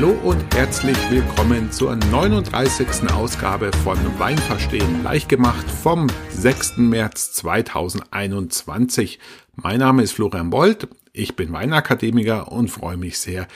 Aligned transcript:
Hallo 0.00 0.16
und 0.22 0.54
herzlich 0.54 0.96
willkommen 1.10 1.72
zur 1.72 1.96
39. 1.96 3.10
Ausgabe 3.12 3.72
von 3.82 3.98
Wein 4.20 4.38
verstehen 4.38 5.02
leicht 5.02 5.28
gemacht 5.28 5.68
vom 5.68 6.06
6. 6.30 6.76
März 6.76 7.32
2021. 7.32 9.18
Mein 9.56 9.80
Name 9.80 10.04
ist 10.04 10.12
Florian 10.12 10.50
Bold, 10.50 10.86
ich 11.12 11.34
bin 11.34 11.52
Weinakademiker 11.52 12.52
und 12.52 12.68
freue 12.68 12.96
mich 12.96 13.18
sehr, 13.18 13.48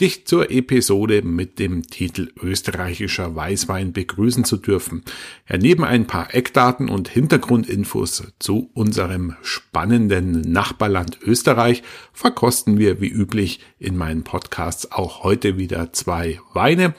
dich 0.00 0.26
zur 0.26 0.50
Episode 0.50 1.22
mit 1.22 1.58
dem 1.58 1.82
Titel 1.82 2.32
österreichischer 2.42 3.36
Weißwein 3.36 3.92
begrüßen 3.92 4.44
zu 4.44 4.56
dürfen. 4.56 5.02
Ja, 5.48 5.58
neben 5.58 5.84
ein 5.84 6.06
paar 6.06 6.34
Eckdaten 6.34 6.88
und 6.88 7.08
Hintergrundinfos 7.08 8.32
zu 8.38 8.70
unserem 8.72 9.36
spannenden 9.42 10.40
Nachbarland 10.40 11.18
Österreich 11.22 11.82
verkosten 12.12 12.78
wir 12.78 13.00
wie 13.00 13.08
üblich 13.08 13.60
in 13.78 13.96
meinen 13.96 14.24
Podcasts 14.24 14.90
auch 14.90 15.22
heute 15.22 15.58
wieder 15.58 15.92
zwei 15.92 16.40
Weine. 16.54 16.94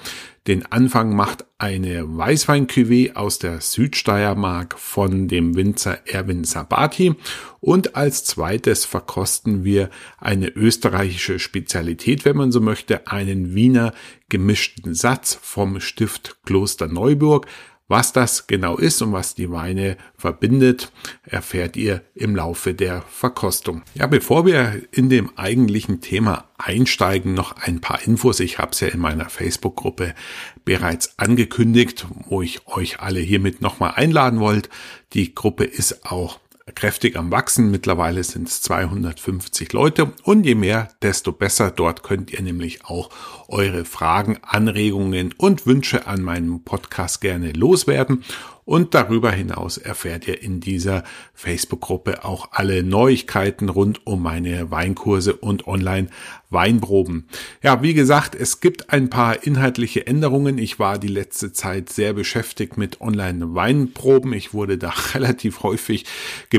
Den 0.48 0.66
Anfang 0.66 1.16
macht 1.16 1.45
eine 1.59 2.18
weißwein 2.18 2.66
aus 3.13 3.38
der 3.38 3.62
Südsteiermark 3.62 4.80
von 4.80 5.27
dem 5.27 5.55
Winzer 5.55 6.00
Erwin 6.08 6.45
Sabati 6.45 7.14
und 7.59 7.95
als 7.95 8.26
zweites 8.26 8.86
verkosten 8.86 9.64
wir 9.64 9.91
eine 10.17 10.48
österreichische 10.48 11.38
Spezialität, 11.38 12.26
wenn 12.26 12.38
man 12.38 12.52
so 12.52 12.59
möchte, 12.59 13.05
einen 13.05 13.54
Wiener 13.54 13.94
gemischten 14.30 14.95
Satz 14.95 15.38
vom 15.40 15.80
Stift 15.80 16.38
Kloster 16.44 16.88
Neuburg. 16.88 17.45
Was 17.91 18.13
das 18.13 18.48
genau 18.48 18.77
ist 18.77 19.02
und 19.02 19.12
was 19.12 19.36
die 19.36 19.52
Weine 19.52 19.98
verbindet, 20.16 20.94
erfährt 21.23 21.76
ihr 21.76 22.02
im 22.16 22.38
Laufe 22.38 22.73
der 22.73 23.02
Verkostung. 23.02 23.81
Ja, 23.95 24.08
bevor 24.08 24.45
wir 24.45 24.81
in 24.91 25.09
dem 25.09 25.38
eigentlichen 25.38 26.00
Thema 26.00 26.45
einsteigen, 26.58 27.34
noch 27.34 27.58
ein 27.58 27.81
paar 27.81 28.02
Infos. 28.02 28.39
Ich 28.39 28.59
habe 28.59 28.72
es 28.72 28.80
ja 28.80 28.88
in 28.88 29.02
meiner 29.02 29.28
Facebook-Gruppe 29.28 30.16
bereits 30.64 31.19
angekündigt, 31.19 32.08
wo 32.30 32.42
ich 32.42 32.66
euch 32.66 33.02
alle 33.02 33.19
hiermit 33.19 33.62
nochmal 33.62 33.92
einladen 33.97 34.39
wollt. 34.39 34.69
Die 35.12 35.36
Gruppe 35.36 35.66
ist 35.66 36.06
auch 36.06 36.39
kräftig 36.75 37.16
am 37.16 37.31
Wachsen. 37.31 37.72
Mittlerweile 37.72 38.23
sind 38.23 38.47
es 38.47 38.61
250 38.61 39.73
Leute 39.73 40.11
und 40.23 40.45
je 40.45 40.55
mehr, 40.55 40.89
desto 41.02 41.31
besser. 41.31 41.72
Dort 41.72 42.03
könnt 42.03 42.31
ihr 42.31 42.41
nämlich 42.41 42.86
auch 42.86 43.09
eure 43.47 43.86
Fragen, 43.86 44.38
Anregungen 44.41 45.33
und 45.38 45.66
Wünsche 45.66 46.08
an 46.08 46.22
meinem 46.22 46.63
Podcast 46.63 47.22
gerne 47.22 47.52
loswerden. 47.52 48.23
Und 48.63 48.94
darüber 48.94 49.31
hinaus 49.31 49.78
erfährt 49.78 50.28
ihr 50.28 50.41
in 50.41 50.59
dieser 50.61 51.03
Facebook-Gruppe 51.33 52.23
auch 52.23 52.50
alle 52.52 52.83
Neuigkeiten 52.83 53.69
rund 53.69 54.06
um 54.06 54.22
meine 54.22 54.69
Weinkurse 54.69 55.35
und 55.35 55.67
Online-Weinproben. 55.67 57.28
Ja, 57.63 57.81
wie 57.81 57.95
gesagt, 57.95 58.35
es 58.35 58.59
gibt 58.61 58.91
ein 58.91 59.09
paar 59.09 59.44
inhaltliche 59.44 60.06
Änderungen. 60.06 60.59
Ich 60.59 60.78
war 60.78 61.00
die 61.00 61.08
letzte 61.08 61.52
Zeit 61.52 61.89
sehr 61.89 62.13
beschäftigt 62.13 62.78
mit 62.78 63.02
Online-Weinproben. 63.02 64.31
Ich 64.31 64.53
wurde 64.53 64.78
da 64.78 64.94
relativ 65.16 65.63
häufig 65.63 66.06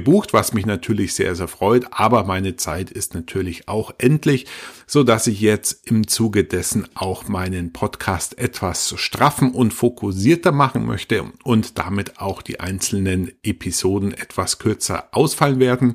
gebucht, 0.02 0.32
was 0.32 0.52
mich 0.52 0.66
natürlich 0.66 1.14
sehr, 1.14 1.34
sehr 1.34 1.48
freut. 1.48 1.86
Aber 1.92 2.24
meine 2.24 2.56
Zeit 2.56 2.90
ist 2.90 3.14
natürlich 3.14 3.68
auch 3.68 3.92
endlich, 3.98 4.46
so 4.86 5.04
dass 5.04 5.26
ich 5.26 5.40
jetzt 5.40 5.88
im 5.88 6.08
Zuge 6.08 6.44
dessen 6.44 6.86
auch 6.94 7.28
meinen 7.28 7.72
Podcast 7.72 8.38
etwas 8.38 8.94
straffen 8.96 9.52
und 9.52 9.72
fokussierter 9.72 10.52
machen 10.52 10.84
möchte 10.84 11.24
und 11.44 11.78
damit 11.78 12.18
auch 12.18 12.42
die 12.42 12.60
einzelnen 12.60 13.32
Episoden 13.42 14.12
etwas 14.12 14.58
kürzer 14.58 15.08
ausfallen 15.12 15.60
werden. 15.60 15.94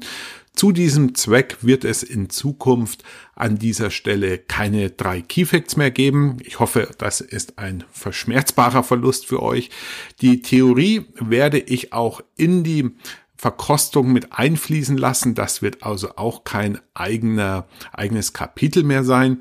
Zu 0.58 0.72
diesem 0.72 1.14
Zweck 1.14 1.58
wird 1.62 1.86
es 1.86 2.02
in 2.02 2.32
Zukunft 2.32 3.04
an 3.36 3.60
dieser 3.60 3.92
Stelle 3.92 4.40
keine 4.40 4.90
drei 4.90 5.22
Keyfacts 5.22 5.76
mehr 5.78 5.92
geben. 5.92 6.38
Ich 6.44 6.60
hoffe, 6.60 6.90
das 6.98 7.22
ist 7.22 7.60
ein 7.60 7.84
verschmerzbarer 7.92 8.82
Verlust 8.82 9.28
für 9.28 9.44
euch. 9.44 9.70
Die 10.22 10.42
Theorie 10.42 11.06
werde 11.20 11.60
ich 11.60 11.94
auch 11.94 12.22
in 12.38 12.64
die 12.64 12.90
Verkostung 13.38 14.12
mit 14.12 14.34
einfließen 14.34 14.98
lassen. 14.98 15.36
Das 15.36 15.62
wird 15.62 15.84
also 15.84 16.16
auch 16.16 16.44
kein 16.44 16.80
eigener, 16.94 17.68
eigenes 17.94 18.34
Kapitel 18.34 18.84
mehr 18.84 19.04
sein. 19.04 19.40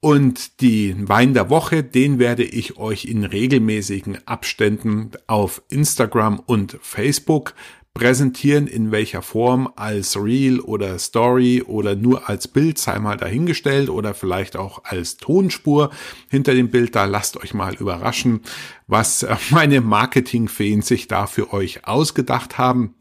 Und 0.00 0.60
die 0.60 0.96
Wein 1.08 1.32
der 1.32 1.48
Woche, 1.48 1.84
den 1.84 2.18
werde 2.18 2.42
ich 2.42 2.76
euch 2.76 3.04
in 3.04 3.24
regelmäßigen 3.24 4.26
Abständen 4.26 5.12
auf 5.28 5.62
Instagram 5.68 6.40
und 6.40 6.76
Facebook 6.82 7.54
präsentieren, 7.94 8.66
in 8.66 8.90
welcher 8.90 9.22
Form, 9.22 9.70
als 9.76 10.16
Reel 10.16 10.60
oder 10.60 10.98
Story 10.98 11.62
oder 11.62 11.94
nur 11.94 12.28
als 12.28 12.48
Bild, 12.48 12.78
sei 12.78 12.98
mal 12.98 13.16
dahingestellt 13.16 13.90
oder 13.90 14.14
vielleicht 14.14 14.56
auch 14.56 14.82
als 14.84 15.18
Tonspur 15.18 15.90
hinter 16.28 16.54
dem 16.54 16.70
Bild. 16.70 16.96
Da 16.96 17.04
lasst 17.04 17.36
euch 17.36 17.54
mal 17.54 17.74
überraschen, 17.74 18.40
was 18.86 19.26
meine 19.50 19.80
Marketingfeen 19.82 20.82
sich 20.82 21.06
da 21.06 21.26
für 21.26 21.52
euch 21.52 21.86
ausgedacht 21.86 22.58
haben 22.58 22.94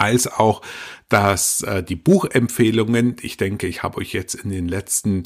als 0.00 0.26
auch 0.26 0.62
dass 1.10 1.62
äh, 1.62 1.82
die 1.82 1.96
Buchempfehlungen, 1.96 3.16
ich 3.20 3.36
denke, 3.36 3.66
ich 3.66 3.82
habe 3.82 3.98
euch 3.98 4.12
jetzt 4.12 4.36
in 4.36 4.50
den 4.50 4.68
letzten 4.68 5.24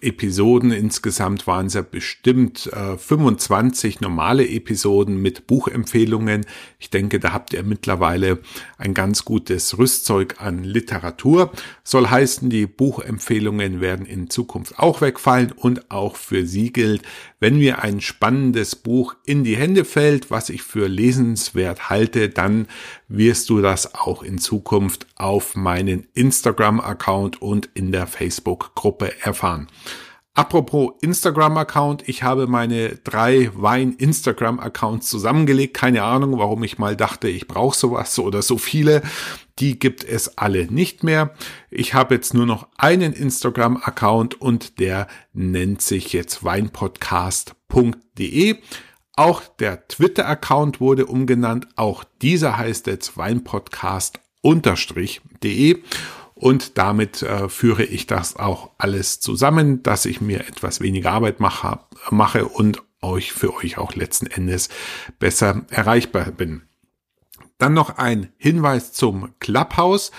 Episoden 0.00 0.72
insgesamt 0.72 1.46
waren 1.46 1.66
es 1.66 1.74
ja 1.74 1.82
bestimmt 1.82 2.66
äh, 2.72 2.98
25 2.98 4.00
normale 4.00 4.46
Episoden 4.48 5.22
mit 5.22 5.46
Buchempfehlungen. 5.46 6.44
Ich 6.80 6.90
denke, 6.90 7.20
da 7.20 7.32
habt 7.32 7.52
ihr 7.52 7.62
mittlerweile 7.62 8.40
ein 8.76 8.92
ganz 8.92 9.24
gutes 9.24 9.78
Rüstzeug 9.78 10.40
an 10.40 10.64
Literatur. 10.64 11.52
Soll 11.84 12.08
heißen, 12.08 12.50
die 12.50 12.66
Buchempfehlungen 12.66 13.80
werden 13.80 14.06
in 14.06 14.30
Zukunft 14.30 14.80
auch 14.80 15.00
wegfallen 15.00 15.52
und 15.52 15.92
auch 15.92 16.16
für 16.16 16.44
Sie 16.44 16.72
gilt, 16.72 17.02
wenn 17.40 17.58
mir 17.58 17.82
ein 17.82 18.00
spannendes 18.00 18.76
Buch 18.76 19.16
in 19.24 19.42
die 19.44 19.56
Hände 19.56 19.84
fällt, 19.84 20.30
was 20.30 20.50
ich 20.50 20.62
für 20.62 20.88
lesenswert 20.88 21.88
halte, 21.88 22.28
dann 22.28 22.68
wirst 23.08 23.48
du 23.48 23.60
das 23.62 23.94
auch 23.94 24.22
in 24.22 24.38
Zukunft 24.38 25.06
auf 25.16 25.56
meinen 25.56 26.06
Instagram-Account 26.14 27.40
und 27.40 27.70
in 27.74 27.90
der 27.90 28.06
Facebook-Gruppe 28.06 29.12
erfahren. 29.22 29.68
Apropos 30.34 30.92
Instagram-Account, 31.02 32.08
ich 32.08 32.22
habe 32.22 32.46
meine 32.46 32.90
drei 33.02 33.50
Wein-Instagram-Accounts 33.52 35.08
zusammengelegt. 35.08 35.74
Keine 35.74 36.04
Ahnung, 36.04 36.38
warum 36.38 36.62
ich 36.62 36.78
mal 36.78 36.94
dachte, 36.96 37.28
ich 37.28 37.48
brauche 37.48 37.76
sowas 37.76 38.16
oder 38.18 38.42
so 38.42 38.56
viele. 38.56 39.02
Die 39.58 39.76
gibt 39.78 40.04
es 40.04 40.38
alle 40.38 40.66
nicht 40.66 41.02
mehr. 41.02 41.34
Ich 41.68 41.94
habe 41.94 42.14
jetzt 42.14 42.32
nur 42.32 42.46
noch 42.46 42.68
einen 42.78 43.12
Instagram-Account 43.12 44.40
und 44.40 44.78
der 44.78 45.08
nennt 45.32 45.82
sich 45.82 46.12
jetzt 46.12 46.44
weinpodcast.de. 46.44 48.58
Auch 49.16 49.42
der 49.58 49.88
Twitter-Account 49.88 50.80
wurde 50.80 51.06
umgenannt. 51.06 51.66
Auch 51.74 52.04
dieser 52.22 52.56
heißt 52.56 52.86
jetzt 52.86 53.16
Weinpodcast 53.16 54.20
unterstrich.de 54.42 55.82
und 56.40 56.78
damit 56.78 57.20
äh, 57.20 57.50
führe 57.50 57.84
ich 57.84 58.06
das 58.06 58.36
auch 58.36 58.70
alles 58.78 59.20
zusammen, 59.20 59.82
dass 59.82 60.06
ich 60.06 60.22
mir 60.22 60.40
etwas 60.40 60.80
weniger 60.80 61.12
Arbeit 61.12 61.38
mache, 61.38 61.80
mache 62.08 62.46
und 62.46 62.82
euch 63.02 63.32
für 63.32 63.54
euch 63.54 63.76
auch 63.76 63.94
letzten 63.94 64.26
Endes 64.26 64.70
besser 65.18 65.66
erreichbar 65.68 66.32
bin. 66.32 66.62
Dann 67.58 67.74
noch 67.74 67.98
ein 67.98 68.32
Hinweis 68.38 68.94
zum 68.94 69.34
Clubhouse. 69.38 70.12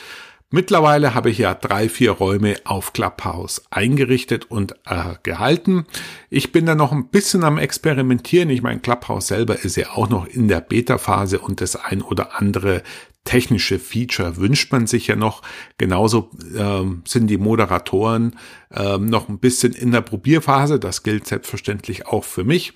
Mittlerweile 0.52 1.16
habe 1.16 1.32
ich 1.32 1.40
ja 1.40 1.56
drei, 1.56 1.90
vier 1.90 2.12
Räume 2.12 2.58
auf 2.66 2.94
Clubhouse 2.94 3.64
eingerichtet 3.72 4.52
und 4.52 4.74
äh, 4.86 5.16
gehalten. 5.24 5.88
Ich 6.30 6.52
bin 6.52 6.68
da 6.68 6.76
noch 6.76 6.92
ein 6.92 7.08
bisschen 7.08 7.44
am 7.44 7.58
Experimentieren. 7.58 8.52
Ich 8.52 8.62
meine, 8.62 8.82
Clubhouse 8.82 9.28
selber 9.28 9.64
ist 9.64 9.76
ja 9.76 9.90
auch 9.92 10.09
noch 10.09 10.28
in 10.28 10.50
der 10.50 10.62
Beta-Phase 10.62 11.40
und 11.40 11.62
das 11.62 11.78
ein 11.78 12.03
oder 12.03 12.40
andere 12.40 12.84
technische 13.24 13.78
Feature 13.78 14.38
wünscht 14.38 14.72
man 14.72 14.88
sich 14.88 15.08
ja 15.08 15.16
noch. 15.16 15.44
Genauso 15.78 16.32
ähm, 16.56 17.03
sind 17.08 17.28
die 17.28 17.38
Moderatoren 17.38 18.35
ähm, 18.72 19.06
noch 19.06 19.29
ein 19.29 19.40
bisschen 19.40 19.73
in 19.73 19.91
der 19.91 20.02
Probierphase. 20.02 20.79
Das 20.79 21.03
gilt 21.03 21.28
selbstverständlich 21.28 22.08
auch 22.08 22.23
für 22.23 22.44
mich. 22.44 22.73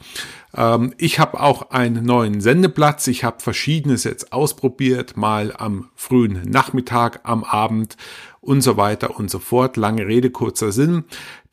Ähm, 0.55 0.93
ich 0.97 1.19
habe 1.19 1.39
auch 1.39 1.71
einen 1.71 2.05
neuen 2.05 2.41
Sendeplatz. 2.41 3.07
Ich 3.07 3.23
habe 3.23 3.41
verschiedenes 3.41 4.03
jetzt 4.03 4.33
ausprobiert, 4.33 5.17
mal 5.17 5.51
am 5.57 5.89
frühen 5.95 6.43
Nachmittag, 6.43 7.21
am 7.23 7.43
Abend 7.43 7.97
und 8.39 8.61
so 8.61 8.77
weiter 8.77 9.17
und 9.17 9.31
so 9.31 9.39
fort. 9.39 9.77
Lange 9.77 10.05
Rede, 10.05 10.29
kurzer 10.29 10.71
Sinn. 10.71 11.05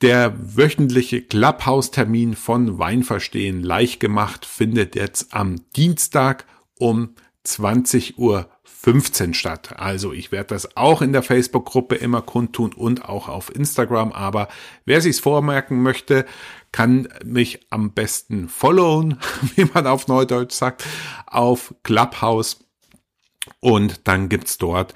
Der 0.03 0.35
wöchentliche 0.39 1.23
Clubhouse-Termin 1.23 2.35
von 2.35 2.79
Weinverstehen 2.79 3.63
leicht 3.63 4.01
gemacht 4.01 4.45
findet 4.45 4.97
jetzt 4.97 5.33
am 5.33 5.57
Dienstag 5.75 6.45
um 6.79 7.15
20 7.45 8.19
Uhr 8.19 8.49
15 8.65 9.35
statt. 9.35 9.75
Also 9.77 10.13
ich 10.13 10.33
werde 10.33 10.49
das 10.49 10.77
auch 10.77 11.03
in 11.03 11.13
der 11.13 11.23
Facebook-Gruppe 11.23 11.95
immer 11.95 12.23
kundtun 12.23 12.73
und 12.73 13.05
auch 13.09 13.29
auf 13.29 13.55
Instagram. 13.55 14.13
Aber 14.13 14.49
wer 14.85 15.01
sich's 15.01 15.21
vormerken 15.21 15.83
möchte, 15.83 16.27
kann 16.73 17.09
mich 17.25 17.67
am 17.71 17.93
besten 17.93 18.49
followen, 18.49 19.19
wie 19.57 19.67
man 19.73 19.87
auf 19.87 20.09
Neudeutsch 20.09 20.53
sagt, 20.53 20.85
auf 21.27 21.75
Clubhouse. 21.83 22.65
Und 23.61 24.07
dann 24.09 24.29
gibt's 24.29 24.59
dort 24.59 24.95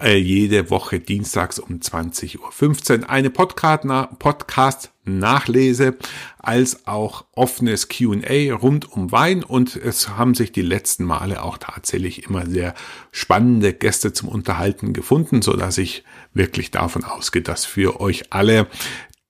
äh, 0.00 0.16
jede 0.16 0.70
Woche 0.70 1.00
dienstags 1.00 1.58
um 1.58 1.76
20.15 1.76 3.00
Uhr 3.02 3.10
eine 3.10 3.30
Podcast-Nachricht 3.30 4.91
Nachlese 5.04 5.96
als 6.38 6.86
auch 6.86 7.24
offenes 7.32 7.88
Q&A 7.88 8.54
rund 8.54 8.90
um 8.90 9.10
Wein 9.10 9.42
und 9.42 9.74
es 9.76 10.10
haben 10.10 10.34
sich 10.34 10.52
die 10.52 10.62
letzten 10.62 11.04
Male 11.04 11.42
auch 11.42 11.58
tatsächlich 11.58 12.24
immer 12.24 12.46
sehr 12.46 12.74
spannende 13.10 13.72
Gäste 13.72 14.12
zum 14.12 14.28
Unterhalten 14.28 14.92
gefunden, 14.92 15.42
so 15.42 15.56
dass 15.56 15.78
ich 15.78 16.04
wirklich 16.34 16.70
davon 16.70 17.04
ausgehe, 17.04 17.42
dass 17.42 17.64
für 17.64 18.00
euch 18.00 18.32
alle 18.32 18.68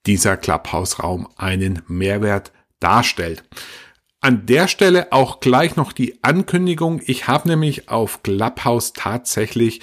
dieser 0.06 0.36
Clubhouse-Raum 0.36 1.28
einen 1.36 1.82
Mehrwert 1.86 2.52
darstellt. 2.80 3.44
An 4.20 4.46
der 4.46 4.68
Stelle 4.68 5.10
auch 5.10 5.40
gleich 5.40 5.74
noch 5.74 5.92
die 5.92 6.22
Ankündigung. 6.22 7.00
Ich 7.06 7.26
habe 7.26 7.48
nämlich 7.48 7.88
auf 7.88 8.22
Clubhouse 8.22 8.92
tatsächlich 8.92 9.80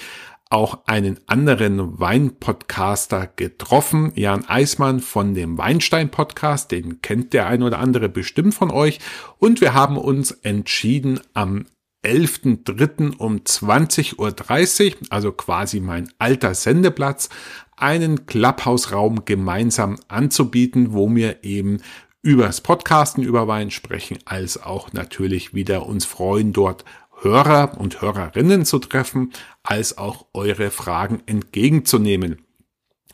auch 0.50 0.86
einen 0.86 1.18
anderen 1.26 2.00
Weinpodcaster 2.00 3.28
getroffen, 3.36 4.12
Jan 4.16 4.44
Eismann 4.46 5.00
von 5.00 5.32
dem 5.32 5.56
Weinstein 5.56 6.10
Podcast, 6.10 6.72
den 6.72 7.00
kennt 7.00 7.32
der 7.32 7.46
ein 7.46 7.62
oder 7.62 7.78
andere 7.78 8.08
bestimmt 8.08 8.54
von 8.54 8.70
euch 8.70 8.98
und 9.38 9.60
wir 9.60 9.74
haben 9.74 9.96
uns 9.96 10.32
entschieden 10.32 11.20
am 11.34 11.66
11.3. 12.04 13.16
um 13.18 13.36
20.30 13.36 14.16
Uhr, 14.18 14.98
also 15.10 15.32
quasi 15.32 15.80
mein 15.80 16.10
alter 16.18 16.54
Sendeplatz, 16.54 17.28
einen 17.76 18.26
Clubhouse-Raum 18.26 19.24
gemeinsam 19.24 19.98
anzubieten, 20.08 20.92
wo 20.92 21.14
wir 21.14 21.44
eben 21.44 21.80
übers 22.22 22.60
Podcasten 22.60 23.22
über 23.22 23.46
Wein 23.48 23.70
sprechen, 23.70 24.18
als 24.24 24.62
auch 24.62 24.92
natürlich 24.92 25.54
wieder 25.54 25.86
uns 25.86 26.04
freuen, 26.04 26.52
dort 26.52 26.84
Hörer 27.22 27.78
und 27.78 28.00
Hörerinnen 28.00 28.64
zu 28.64 28.78
treffen, 28.78 29.32
als 29.62 29.98
auch 29.98 30.26
eure 30.32 30.70
Fragen 30.70 31.22
entgegenzunehmen. 31.26 32.42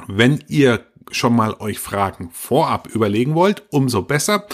Wenn 0.07 0.45
ihr 0.49 0.85
schon 1.11 1.35
mal 1.35 1.55
euch 1.61 1.79
Fragen 1.79 2.31
vorab 2.33 2.89
überlegen 2.89 3.35
wollt, 3.35 3.65
umso 3.71 4.03
besser. 4.03 4.47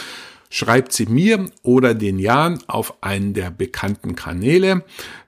Schreibt 0.51 0.93
sie 0.93 1.07
mir 1.07 1.47
oder 1.63 1.95
den 1.95 2.19
Jan 2.19 2.63
auf 2.67 3.03
einen 3.03 3.33
der 3.33 3.51
bekannten 3.51 4.15
Kanäle. 4.17 4.85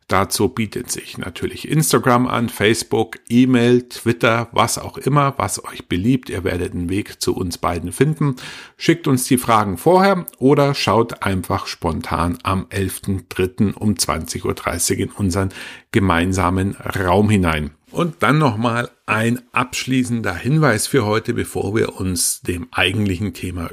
Dazu 0.09 0.51
bietet 0.51 0.91
sich 0.91 1.17
natürlich 1.17 1.67
Instagram 1.67 2.27
an, 2.27 2.51
Facebook, 2.51 3.19
E-Mail, 3.29 3.89
Twitter, 3.89 4.49
was 4.53 4.77
auch 4.79 4.99
immer, 4.99 5.35
was 5.39 5.65
euch 5.65 5.89
beliebt. 5.89 6.29
Ihr 6.29 6.45
werdet 6.45 6.75
einen 6.75 6.91
Weg 6.91 7.23
zu 7.23 7.35
uns 7.35 7.57
beiden 7.57 7.91
finden. 7.91 8.37
Schickt 8.77 9.09
uns 9.09 9.25
die 9.25 9.39
Fragen 9.39 9.79
vorher 9.79 10.27
oder 10.39 10.75
schaut 10.75 11.23
einfach 11.23 11.67
spontan 11.67 12.39
am 12.43 12.67
11.3. 12.67 13.75
um 13.75 13.95
20.30 13.95 14.93
Uhr 14.93 14.99
in 14.99 15.11
unseren 15.11 15.49
gemeinsamen 15.91 16.77
Raum 16.77 17.31
hinein. 17.31 17.71
Und 17.95 18.25
dann 18.25 18.39
nochmal 18.39 18.91
ein 19.07 19.41
abschließender 19.53 20.35
Hinweis 20.35 20.89
für 20.89 21.07
heute, 21.07 21.33
bevor 21.33 21.77
wir 21.77 22.01
uns 22.01 22.41
dem 22.41 22.67
eigentlichen 22.73 23.35
Thema 23.35 23.71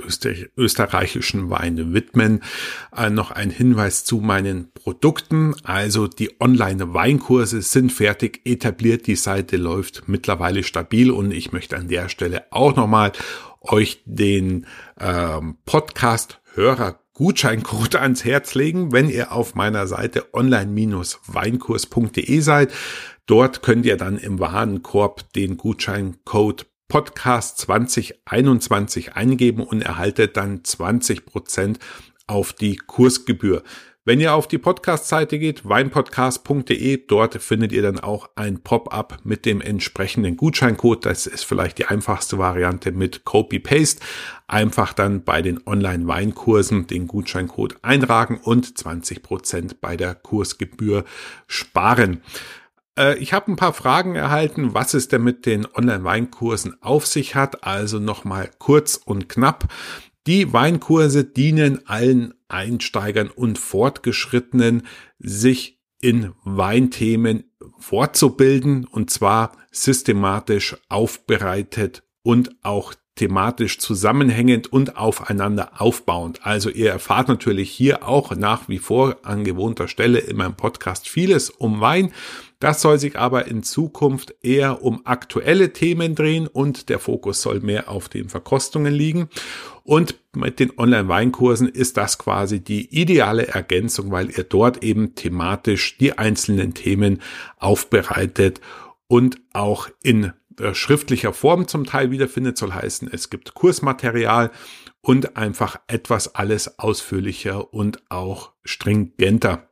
österreichischen 0.56 1.50
Weine 1.50 1.92
widmen. 1.92 2.44
Äh, 2.96 3.10
noch 3.10 3.32
ein 3.32 3.50
Hinweis 3.50 4.06
zu 4.06 4.18
meinen 4.18 4.72
Produkten. 4.74 5.56
Also 5.64 6.06
die 6.06 6.40
Online-Weinkurse 6.40 7.64
sind 7.64 7.92
fertig 7.92 8.42
etabliert. 8.46 9.08
Die 9.08 9.16
Seite 9.16 9.58
läuft 9.58 10.08
mittlerweile 10.08 10.64
stabil 10.64 11.10
und 11.10 11.32
ich 11.32 11.52
möchte 11.52 11.78
an 11.78 11.88
der 11.88 12.08
Stelle 12.08 12.46
auch 12.52 12.76
nochmal 12.76 13.14
euch 13.62 14.04
den 14.06 14.68
ähm, 15.00 15.58
Podcast-Hörer 15.66 17.00
Gutscheincode 17.14 17.96
ans 17.96 18.24
Herz 18.24 18.54
legen, 18.56 18.92
wenn 18.92 19.10
ihr 19.10 19.32
auf 19.32 19.56
meiner 19.56 19.88
Seite 19.88 20.34
online-weinkurs.de 20.34 22.40
seid. 22.40 22.72
Dort 23.26 23.62
könnt 23.62 23.86
ihr 23.86 23.98
dann 23.98 24.18
im 24.18 24.40
Warenkorb 24.40 25.32
den 25.34 25.58
Gutscheincode 25.58 26.66
Podcast 26.88 27.58
2021 27.60 29.14
eingeben 29.14 29.64
und 29.64 29.82
erhaltet 29.82 30.36
dann 30.36 30.64
20 30.64 31.26
Prozent 31.26 31.80
auf 32.28 32.52
die 32.54 32.76
Kursgebühr. 32.76 33.64
Wenn 34.04 34.20
ihr 34.20 34.34
auf 34.34 34.48
die 34.48 34.58
Podcast-Seite 34.58 35.38
geht, 35.38 35.70
weinpodcast.de, 35.70 37.06
dort 37.06 37.36
findet 37.36 37.72
ihr 37.72 37.84
dann 37.84 38.00
auch 38.00 38.32
ein 38.36 38.64
Pop-up 38.64 39.20
mit 39.24 39.46
dem 39.46 39.62
entsprechenden 39.62 40.38
Gutscheincode. 40.38 41.06
Das 41.06 41.28
ist 41.28 41.44
vielleicht 41.44 41.78
die 41.78 41.86
einfachste 41.86 42.40
Variante 42.40 42.92
mit 42.92 43.26
Copy-Paste. 43.26 44.02
Einfach 44.48 44.94
dann 44.94 45.24
bei 45.24 45.44
den 45.44 45.66
Online-Weinkursen 45.68 46.88
den 46.88 47.06
Gutscheincode 47.06 47.76
eintragen 47.84 48.40
und 48.44 48.76
20 48.76 49.22
Prozent 49.22 49.82
bei 49.82 49.96
der 49.96 50.16
Kursgebühr 50.16 51.06
sparen. 51.46 52.22
Äh, 52.98 53.18
ich 53.18 53.34
habe 53.34 53.52
ein 53.52 53.56
paar 53.56 53.74
Fragen 53.74 54.16
erhalten, 54.16 54.74
was 54.74 54.94
es 54.94 55.08
denn 55.08 55.24
mit 55.24 55.46
den 55.46 55.66
Online-Weinkursen 55.66 56.82
auf 56.82 57.08
sich 57.08 57.36
hat. 57.36 57.64
Also 57.64 58.00
nochmal 58.00 58.52
kurz 58.58 58.96
und 58.96 59.30
knapp. 59.30 59.68
Die 60.28 60.54
Weinkurse 60.54 61.24
dienen 61.24 61.88
allen 61.88 62.34
Einsteigern 62.48 63.30
und 63.30 63.58
Fortgeschrittenen, 63.58 64.84
sich 65.18 65.80
in 66.00 66.34
Weinthemen 66.44 67.46
fortzubilden 67.78 68.86
und 68.86 69.10
zwar 69.10 69.54
systematisch 69.72 70.76
aufbereitet 70.90 72.04
und 72.24 72.56
auch 72.64 72.94
thematisch 73.16 73.78
zusammenhängend 73.80 74.72
und 74.72 74.98
aufeinander 74.98 75.82
aufbauend. 75.82 76.46
Also 76.46 76.70
ihr 76.70 76.92
erfahrt 76.92 77.28
natürlich 77.28 77.70
hier 77.70 78.08
auch 78.08 78.36
nach 78.36 78.68
wie 78.68 78.80
vor 78.80 79.18
an 79.24 79.44
gewohnter 79.44 79.88
Stelle 79.88 80.20
in 80.20 80.38
meinem 80.38 80.56
Podcast 80.56 81.08
vieles 81.08 81.50
um 81.50 81.82
Wein. 81.82 82.12
Das 82.62 82.80
soll 82.80 83.00
sich 83.00 83.18
aber 83.18 83.48
in 83.48 83.64
Zukunft 83.64 84.36
eher 84.44 84.84
um 84.84 85.02
aktuelle 85.04 85.74
Themen 85.74 86.14
drehen 86.14 86.46
und 86.46 86.90
der 86.90 87.00
Fokus 87.00 87.42
soll 87.42 87.60
mehr 87.60 87.90
auf 87.90 88.08
den 88.08 88.30
Verkostungen 88.30 88.94
liegen. 88.94 89.30
Und 89.84 90.20
mit 90.36 90.60
den 90.60 90.78
Online-Weinkursen 90.78 91.68
ist 91.68 91.98
das 91.98 92.20
quasi 92.20 92.60
die 92.60 92.96
ideale 92.96 93.48
Ergänzung, 93.48 94.12
weil 94.12 94.30
ihr 94.30 94.44
dort 94.44 94.84
eben 94.84 95.16
thematisch 95.16 95.98
die 95.98 96.20
einzelnen 96.20 96.76
Themen 96.76 97.24
aufbereitet 97.58 98.62
und 99.08 99.42
auch 99.54 99.90
in 100.04 100.32
äh, 100.60 100.76
schriftlicher 100.76 101.34
Form 101.34 101.68
zum 101.68 101.86
Teil 101.86 102.12
wiederfindet, 102.12 102.60
soll 102.60 102.74
heißen, 102.74 103.10
es 103.12 103.32
gibt 103.32 103.56
Kursmaterial 103.56 104.52
und 105.02 105.36
einfach 105.36 105.80
etwas 105.88 106.36
alles 106.36 106.78
ausführlicher 106.78 107.74
und 107.74 108.04
auch 108.10 108.52
stringenter. 108.64 109.68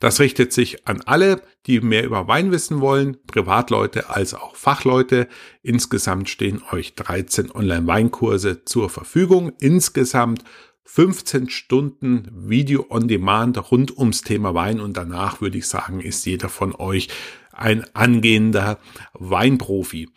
Das 0.00 0.20
richtet 0.20 0.52
sich 0.52 0.86
an 0.86 1.00
alle, 1.06 1.40
die 1.66 1.80
mehr 1.80 2.04
über 2.04 2.28
Wein 2.28 2.50
wissen 2.50 2.80
wollen, 2.80 3.16
Privatleute 3.26 4.10
als 4.10 4.34
auch 4.34 4.56
Fachleute. 4.56 5.28
Insgesamt 5.62 6.28
stehen 6.28 6.62
euch 6.72 6.94
13 6.94 7.50
Online-Weinkurse 7.50 8.64
zur 8.64 8.90
Verfügung. 8.90 9.52
Insgesamt 9.60 10.44
15 10.84 11.48
Stunden 11.50 12.28
Video 12.32 12.86
on 12.88 13.08
Demand 13.08 13.70
rund 13.70 13.98
ums 13.98 14.22
Thema 14.22 14.54
Wein 14.54 14.80
und 14.80 14.96
danach 14.96 15.40
würde 15.40 15.58
ich 15.58 15.66
sagen, 15.66 16.00
ist 16.00 16.24
jeder 16.24 16.48
von 16.48 16.74
euch 16.74 17.08
ein 17.52 17.84
angehender 17.94 18.78
Weinprofi. 19.12 20.08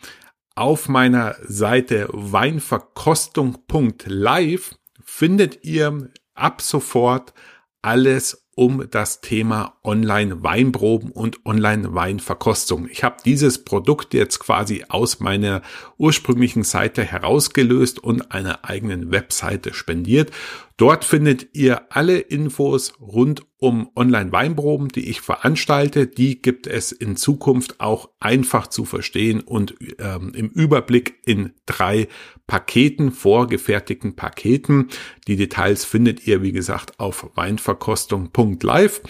Auf 0.55 0.87
meiner 0.87 1.35
Seite 1.41 2.07
weinverkostung.live 2.11 4.75
findet 5.03 5.63
ihr 5.63 6.11
ab 6.35 6.61
sofort 6.61 7.33
alles 7.81 8.45
um 8.59 8.89
das 8.91 9.21
Thema 9.21 9.77
Online-Weinproben 9.85 11.11
und 11.11 11.45
Online-Weinverkostung. 11.45 12.89
Ich 12.91 13.05
habe 13.05 13.15
dieses 13.23 13.63
Produkt 13.63 14.13
jetzt 14.13 14.39
quasi 14.39 14.83
aus 14.89 15.21
meiner 15.21 15.61
ursprünglichen 15.97 16.65
Seite 16.65 17.05
herausgelöst 17.05 17.99
und 17.99 18.33
einer 18.33 18.65
eigenen 18.65 19.11
Webseite 19.11 19.73
spendiert. 19.73 20.31
Dort 20.79 21.03
findet 21.03 21.49
ihr 21.57 21.93
alle 21.93 22.19
Infos 22.19 22.93
rund 23.01 23.45
um 23.57 23.91
Online-Weinproben, 23.97 24.87
die 24.87 25.09
ich 25.09 25.19
veranstalte. 25.19 26.07
Die 26.07 26.41
gibt 26.41 26.67
es 26.67 26.93
in 26.93 27.17
Zukunft 27.17 27.81
auch 27.81 28.11
einfach 28.21 28.65
zu 28.67 28.85
verstehen 28.85 29.41
und 29.41 29.75
ähm, 29.97 30.31
im 30.33 30.47
Überblick 30.47 31.19
in 31.25 31.51
drei 31.65 32.07
Paketen, 32.47 33.11
vorgefertigten 33.11 34.15
Paketen. 34.15 34.87
Die 35.27 35.35
Details 35.35 35.83
findet 35.83 36.25
ihr, 36.25 36.41
wie 36.41 36.53
gesagt, 36.53 36.97
auf 36.97 37.29
weinverkostung.live. 37.35 39.01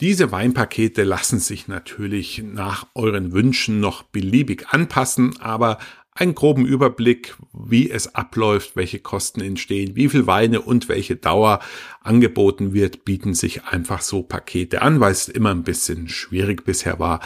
Diese 0.00 0.32
Weinpakete 0.32 1.04
lassen 1.04 1.40
sich 1.40 1.68
natürlich 1.68 2.42
nach 2.42 2.86
euren 2.94 3.32
Wünschen 3.32 3.80
noch 3.80 4.02
beliebig 4.02 4.68
anpassen, 4.70 5.38
aber 5.40 5.78
einen 6.18 6.34
groben 6.34 6.66
Überblick, 6.66 7.36
wie 7.52 7.90
es 7.90 8.14
abläuft, 8.14 8.74
welche 8.74 8.98
Kosten 8.98 9.40
entstehen, 9.40 9.94
wie 9.94 10.08
viel 10.08 10.26
Weine 10.26 10.60
und 10.60 10.88
welche 10.88 11.14
Dauer 11.14 11.60
angeboten 12.00 12.72
wird, 12.72 13.04
bieten 13.04 13.34
sich 13.34 13.64
einfach 13.64 14.02
so 14.02 14.22
Pakete 14.22 14.82
an, 14.82 14.98
weil 14.98 15.12
es 15.12 15.28
immer 15.28 15.50
ein 15.50 15.62
bisschen 15.62 16.08
schwierig 16.08 16.64
bisher 16.64 16.98
war, 16.98 17.20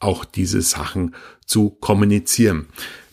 auch 0.00 0.24
diese 0.24 0.62
Sachen 0.62 1.14
zu 1.44 1.70
kommunizieren. 1.70 2.68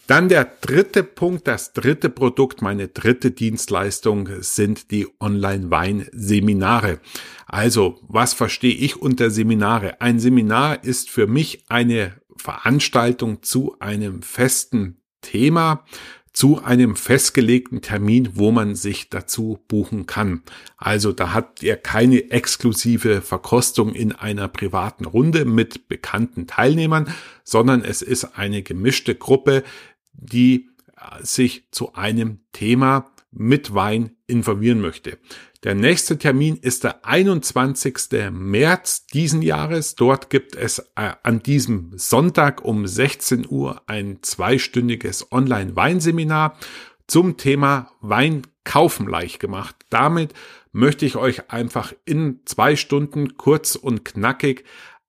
Dann 0.08 0.30
der 0.30 0.46
dritte 0.62 1.04
Punkt, 1.04 1.48
das 1.48 1.74
dritte 1.74 2.10
Produkt, 2.10 2.62
meine 2.62 2.88
dritte 2.88 3.32
Dienstleistung 3.32 4.30
sind 4.40 4.92
die 4.92 5.08
Online-Wein-Seminare. 5.20 7.00
Also, 7.48 8.00
was 8.08 8.34
verstehe 8.34 8.76
ich 8.76 9.02
unter 9.02 9.32
Seminare? 9.32 10.00
Ein 10.02 10.20
Seminar 10.20 10.84
ist 10.84 11.10
für 11.10 11.26
mich 11.28 11.66
eine 11.70 12.14
Veranstaltung 12.38 13.42
zu 13.42 13.78
einem 13.80 14.22
festen 14.22 15.02
Thema 15.26 15.84
zu 16.32 16.62
einem 16.64 16.96
festgelegten 16.98 17.82
Termin, 17.82 18.32
wo 18.34 18.52
man 18.52 18.76
sich 18.76 19.10
dazu 19.10 19.60
buchen 19.70 20.06
kann. 20.06 20.44
Also 20.78 21.14
da 21.14 21.34
habt 21.34 21.64
ihr 21.64 21.78
keine 21.78 22.30
exklusive 22.30 23.22
Verkostung 23.22 23.94
in 23.94 24.12
einer 24.12 24.50
privaten 24.50 25.06
Runde 25.06 25.46
mit 25.46 25.88
bekannten 25.88 26.46
Teilnehmern, 26.46 27.08
sondern 27.46 27.84
es 27.84 28.02
ist 28.02 28.38
eine 28.38 28.64
gemischte 28.64 29.16
Gruppe, 29.16 29.64
die 30.12 30.70
sich 31.22 31.68
zu 31.72 31.94
einem 31.94 32.40
Thema 32.52 33.12
mit 33.32 33.74
Wein 33.74 34.12
informieren 34.28 34.82
möchte. 34.82 35.18
Der 35.66 35.74
nächste 35.74 36.20
Termin 36.20 36.58
ist 36.58 36.84
der 36.84 37.08
21. 37.08 37.96
März 38.30 39.08
diesen 39.08 39.42
Jahres. 39.42 39.96
Dort 39.96 40.30
gibt 40.30 40.56
es 40.56 40.78
äh, 40.96 41.14
an 41.24 41.42
diesem 41.42 41.90
Sonntag 41.96 42.64
um 42.64 42.86
16 42.86 43.48
Uhr 43.50 43.82
ein 43.88 44.20
zweistündiges 44.22 45.32
Online-Weinseminar 45.32 46.56
zum 47.08 47.38
Thema 47.38 47.90
Wein 48.00 48.44
kaufen 48.64 49.08
leicht 49.08 49.40
gemacht. 49.40 49.76
Damit 49.90 50.36
möchte 50.72 51.08
ich 51.08 51.16
euch 51.16 51.50
einfach 51.50 51.94
in 52.06 52.42
zwei 52.46 52.76
Stunden 52.76 53.36
kurz 53.36 53.76
und 53.76 54.06
knackig 54.06 54.66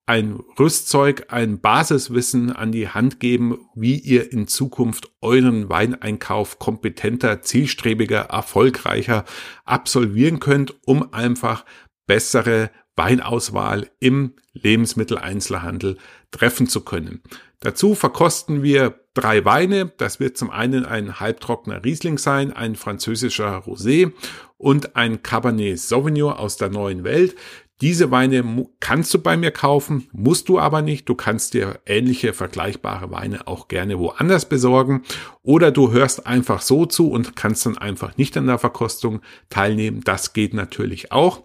ein 0.07 0.39
Rüstzeug, 0.57 1.25
ein 1.27 1.59
Basiswissen 1.59 2.51
an 2.51 2.71
die 2.71 2.87
Hand 2.87 3.19
geben, 3.19 3.59
wie 3.75 3.99
ihr 3.99 4.31
in 4.31 4.47
Zukunft 4.47 5.11
euren 5.21 5.69
Weineinkauf 5.69 6.59
kompetenter, 6.59 7.41
zielstrebiger, 7.41 8.21
erfolgreicher 8.21 9.25
absolvieren 9.65 10.39
könnt, 10.39 10.75
um 10.85 11.13
einfach 11.13 11.65
bessere 12.07 12.71
Weinauswahl 12.95 13.91
im 13.99 14.33
Lebensmitteleinzelhandel 14.53 15.97
treffen 16.31 16.67
zu 16.67 16.81
können. 16.81 17.21
Dazu 17.59 17.93
verkosten 17.93 18.63
wir 18.63 19.01
drei 19.13 19.43
Weine. 19.43 19.91
Das 19.97 20.19
wird 20.19 20.37
zum 20.37 20.51
einen 20.51 20.85
ein 20.85 21.19
halbtrockener 21.19 21.83
Riesling 21.83 22.17
sein, 22.17 22.53
ein 22.53 22.75
französischer 22.75 23.63
Rosé 23.65 24.13
und 24.57 24.95
ein 24.95 25.21
Cabernet 25.21 25.79
Sauvignon 25.79 26.33
aus 26.33 26.55
der 26.57 26.69
neuen 26.69 27.03
Welt. 27.03 27.35
Diese 27.81 28.09
Weine 28.09 28.67
kannst 28.79 29.13
du 29.13 29.19
bei 29.19 29.37
mir 29.37 29.51
kaufen, 29.51 30.07
musst 30.11 30.49
du 30.49 30.57
aber 30.57 30.81
nicht. 30.81 31.07
Du 31.07 31.13
kannst 31.13 31.53
dir 31.53 31.79
ähnliche 31.85 32.33
vergleichbare 32.33 33.11
Weine 33.11 33.45
auch 33.47 33.67
gerne 33.67 33.99
woanders 33.99 34.49
besorgen. 34.49 35.03
Oder 35.43 35.71
du 35.71 35.91
hörst 35.91 36.25
einfach 36.25 36.61
so 36.61 36.87
zu 36.87 37.11
und 37.11 37.35
kannst 37.35 37.67
dann 37.67 37.77
einfach 37.77 38.17
nicht 38.17 38.35
an 38.35 38.47
der 38.47 38.57
Verkostung 38.57 39.21
teilnehmen. 39.49 40.01
Das 40.03 40.33
geht 40.33 40.55
natürlich 40.55 41.11
auch. 41.11 41.43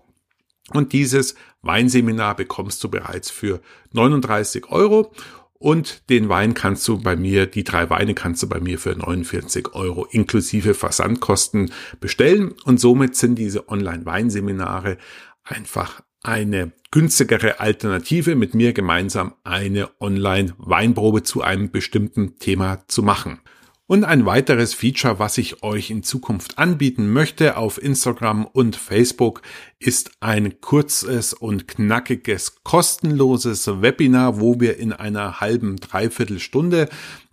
Und 0.71 0.95
dieses 0.95 1.35
Weinseminar 1.61 2.35
bekommst 2.35 2.83
du 2.83 2.89
bereits 2.89 3.31
für 3.31 3.61
39 3.93 4.71
Euro. 4.71 5.13
Und 5.59 6.09
den 6.11 6.31
Wein 6.31 6.55
kannst 6.55 6.89
du 6.89 6.99
bei 6.99 7.15
mir, 7.15 7.47
die 7.47 7.63
drei 7.63 7.91
Weine 7.91 8.15
kannst 8.15 8.43
du 8.43 8.49
bei 8.49 8.59
mir 8.59 8.79
für 8.79 8.97
49 8.97 9.75
Euro 9.75 10.07
inklusive 10.07 10.73
Versandkosten 10.73 11.73
bestellen. 12.01 12.55
Und 12.65 12.81
somit 12.81 13.17
sind 13.17 13.37
diese 13.37 13.69
Online-Weinseminare 13.69 14.97
einfach 15.45 16.01
eine 16.23 16.73
günstigere 16.91 17.61
Alternative, 17.61 18.35
mit 18.35 18.55
mir 18.55 18.73
gemeinsam 18.73 19.35
eine 19.45 19.91
Online-Weinprobe 20.01 21.23
zu 21.23 21.43
einem 21.43 21.71
bestimmten 21.71 22.39
Thema 22.39 22.85
zu 22.89 23.03
machen. 23.03 23.41
Und 23.87 24.05
ein 24.05 24.25
weiteres 24.25 24.73
Feature, 24.73 25.19
was 25.19 25.37
ich 25.37 25.63
euch 25.63 25.91
in 25.91 26.03
Zukunft 26.03 26.57
anbieten 26.57 27.13
möchte 27.13 27.57
auf 27.57 27.83
Instagram 27.83 28.47
und 28.47 28.75
Facebook, 28.75 29.43
ist 29.81 30.13
ein 30.21 30.61
kurzes 30.61 31.35
und 31.35 31.69
knackiges 31.69 32.63
kostenloses 32.63 33.83
Webinar, 33.83 34.41
wo 34.41 34.61
wir 34.61 34.79
in 34.79 34.93
einer 34.93 35.41
halben, 35.41 35.77
dreiviertel 35.77 36.39
Stunde 36.39 36.89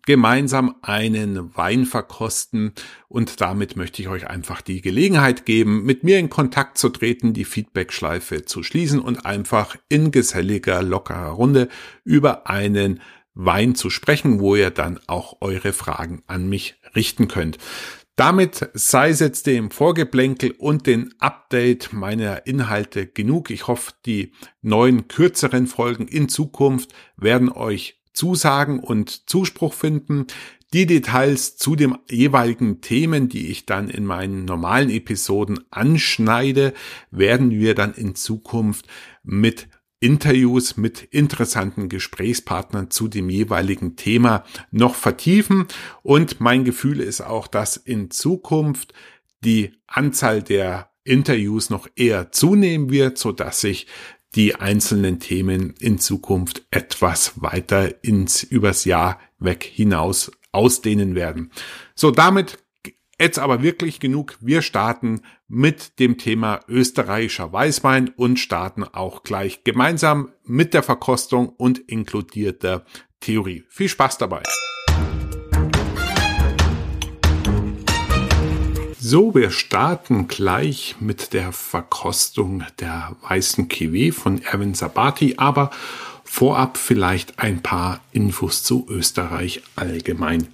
gemeinsam 0.05 0.75
einen 0.81 1.55
Wein 1.55 1.85
verkosten 1.85 2.73
und 3.07 3.41
damit 3.41 3.75
möchte 3.75 4.01
ich 4.01 4.07
euch 4.07 4.27
einfach 4.27 4.61
die 4.61 4.81
Gelegenheit 4.81 5.45
geben, 5.45 5.83
mit 5.83 6.03
mir 6.03 6.19
in 6.19 6.29
Kontakt 6.29 6.77
zu 6.77 6.89
treten, 6.89 7.33
die 7.33 7.45
Feedback-Schleife 7.45 8.45
zu 8.45 8.63
schließen 8.63 8.99
und 8.99 9.25
einfach 9.25 9.75
in 9.89 10.11
geselliger, 10.11 10.81
lockerer 10.81 11.29
Runde 11.29 11.69
über 12.03 12.49
einen 12.49 13.01
Wein 13.33 13.75
zu 13.75 13.89
sprechen, 13.89 14.39
wo 14.39 14.55
ihr 14.55 14.69
dann 14.69 14.99
auch 15.07 15.37
eure 15.41 15.73
Fragen 15.73 16.23
an 16.27 16.49
mich 16.49 16.75
richten 16.95 17.27
könnt. 17.27 17.57
Damit 18.19 18.69
sei 18.73 19.11
es 19.11 19.21
jetzt 19.21 19.47
dem 19.47 19.71
Vorgeplänkel 19.71 20.51
und 20.51 20.87
den 20.87 21.15
Update 21.19 21.93
meiner 21.93 22.45
Inhalte 22.47 23.07
genug. 23.07 23.49
Ich 23.49 23.67
hoffe, 23.67 23.93
die 24.05 24.33
neuen 24.61 25.07
kürzeren 25.07 25.67
Folgen 25.67 26.05
in 26.05 26.27
Zukunft 26.27 26.93
werden 27.15 27.49
euch 27.49 27.98
Zusagen 28.13 28.79
und 28.79 29.29
Zuspruch 29.29 29.73
finden. 29.73 30.27
Die 30.73 30.85
Details 30.85 31.57
zu 31.57 31.75
den 31.75 31.97
jeweiligen 32.09 32.81
Themen, 32.81 33.27
die 33.27 33.47
ich 33.47 33.65
dann 33.65 33.89
in 33.89 34.05
meinen 34.05 34.45
normalen 34.45 34.89
Episoden 34.89 35.59
anschneide, 35.71 36.73
werden 37.09 37.49
wir 37.49 37.73
dann 37.73 37.93
in 37.93 38.13
Zukunft 38.15 38.87
mit 39.23 39.67
Interviews 39.99 40.77
mit 40.77 41.03
interessanten 41.03 41.89
Gesprächspartnern 41.89 42.89
zu 42.89 43.07
dem 43.07 43.29
jeweiligen 43.29 43.95
Thema 43.97 44.45
noch 44.71 44.95
vertiefen. 44.95 45.67
Und 46.03 46.39
mein 46.39 46.63
Gefühl 46.63 47.01
ist 47.01 47.21
auch, 47.21 47.47
dass 47.47 47.75
in 47.75 48.09
Zukunft 48.09 48.93
die 49.43 49.73
Anzahl 49.87 50.41
der 50.41 50.91
Interviews 51.03 51.69
noch 51.69 51.87
eher 51.95 52.31
zunehmen 52.31 52.89
wird, 52.89 53.17
so 53.17 53.31
dass 53.31 53.63
ich 53.63 53.87
die 54.35 54.55
einzelnen 54.55 55.19
Themen 55.19 55.73
in 55.79 55.99
Zukunft 55.99 56.65
etwas 56.71 57.41
weiter 57.41 58.03
ins 58.03 58.43
übers 58.43 58.85
Jahr 58.85 59.19
weg 59.39 59.63
hinaus 59.63 60.31
ausdehnen 60.51 61.15
werden. 61.15 61.51
So, 61.95 62.11
damit 62.11 62.59
jetzt 63.19 63.39
aber 63.39 63.61
wirklich 63.61 63.99
genug. 63.99 64.37
Wir 64.39 64.61
starten 64.61 65.21
mit 65.47 65.99
dem 65.99 66.17
Thema 66.17 66.61
österreichischer 66.67 67.51
Weißwein 67.51 68.09
und 68.09 68.39
starten 68.39 68.83
auch 68.83 69.23
gleich 69.23 69.63
gemeinsam 69.63 70.31
mit 70.43 70.73
der 70.73 70.83
Verkostung 70.83 71.49
und 71.49 71.79
inkludierter 71.79 72.85
Theorie. 73.19 73.63
Viel 73.67 73.89
Spaß 73.89 74.17
dabei! 74.17 74.43
So, 79.11 79.33
wir 79.33 79.49
starten 79.49 80.27
gleich 80.27 80.97
mit 80.99 81.33
der 81.33 81.51
Verkostung 81.51 82.63
der 82.79 83.15
weißen 83.27 83.67
Kiwi 83.67 84.11
von 84.11 84.39
Erwin 84.43 84.75
Sabati, 84.75 85.33
aber 85.37 85.71
vorab 86.23 86.77
vielleicht 86.77 87.39
ein 87.39 87.63
paar 87.63 88.01
Infos 88.11 88.61
zu 88.61 88.85
Österreich 88.87 89.63
allgemein. 89.75 90.49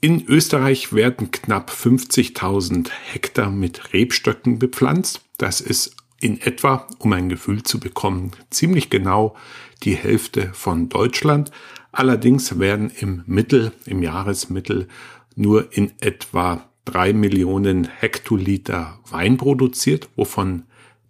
In 0.00 0.24
Österreich 0.24 0.92
werden 0.92 1.32
knapp 1.32 1.72
50.000 1.72 2.90
Hektar 3.10 3.50
mit 3.50 3.92
Rebstöcken 3.92 4.60
bepflanzt. 4.60 5.22
Das 5.36 5.60
ist 5.60 5.96
in 6.20 6.40
etwa, 6.40 6.86
um 7.00 7.12
ein 7.12 7.28
Gefühl 7.28 7.64
zu 7.64 7.80
bekommen, 7.80 8.30
ziemlich 8.50 8.88
genau 8.88 9.34
die 9.82 9.96
Hälfte 9.96 10.52
von 10.52 10.90
Deutschland. 10.90 11.50
Allerdings 11.90 12.56
werden 12.60 12.92
im 12.96 13.24
Mittel, 13.26 13.72
im 13.84 14.00
Jahresmittel 14.00 14.86
nur 15.34 15.76
in 15.76 15.90
etwa 15.98 16.68
drei 16.84 17.12
Millionen 17.12 17.84
Hektoliter 17.84 18.98
Wein 19.10 19.36
produziert, 19.36 20.08
wovon 20.16 20.64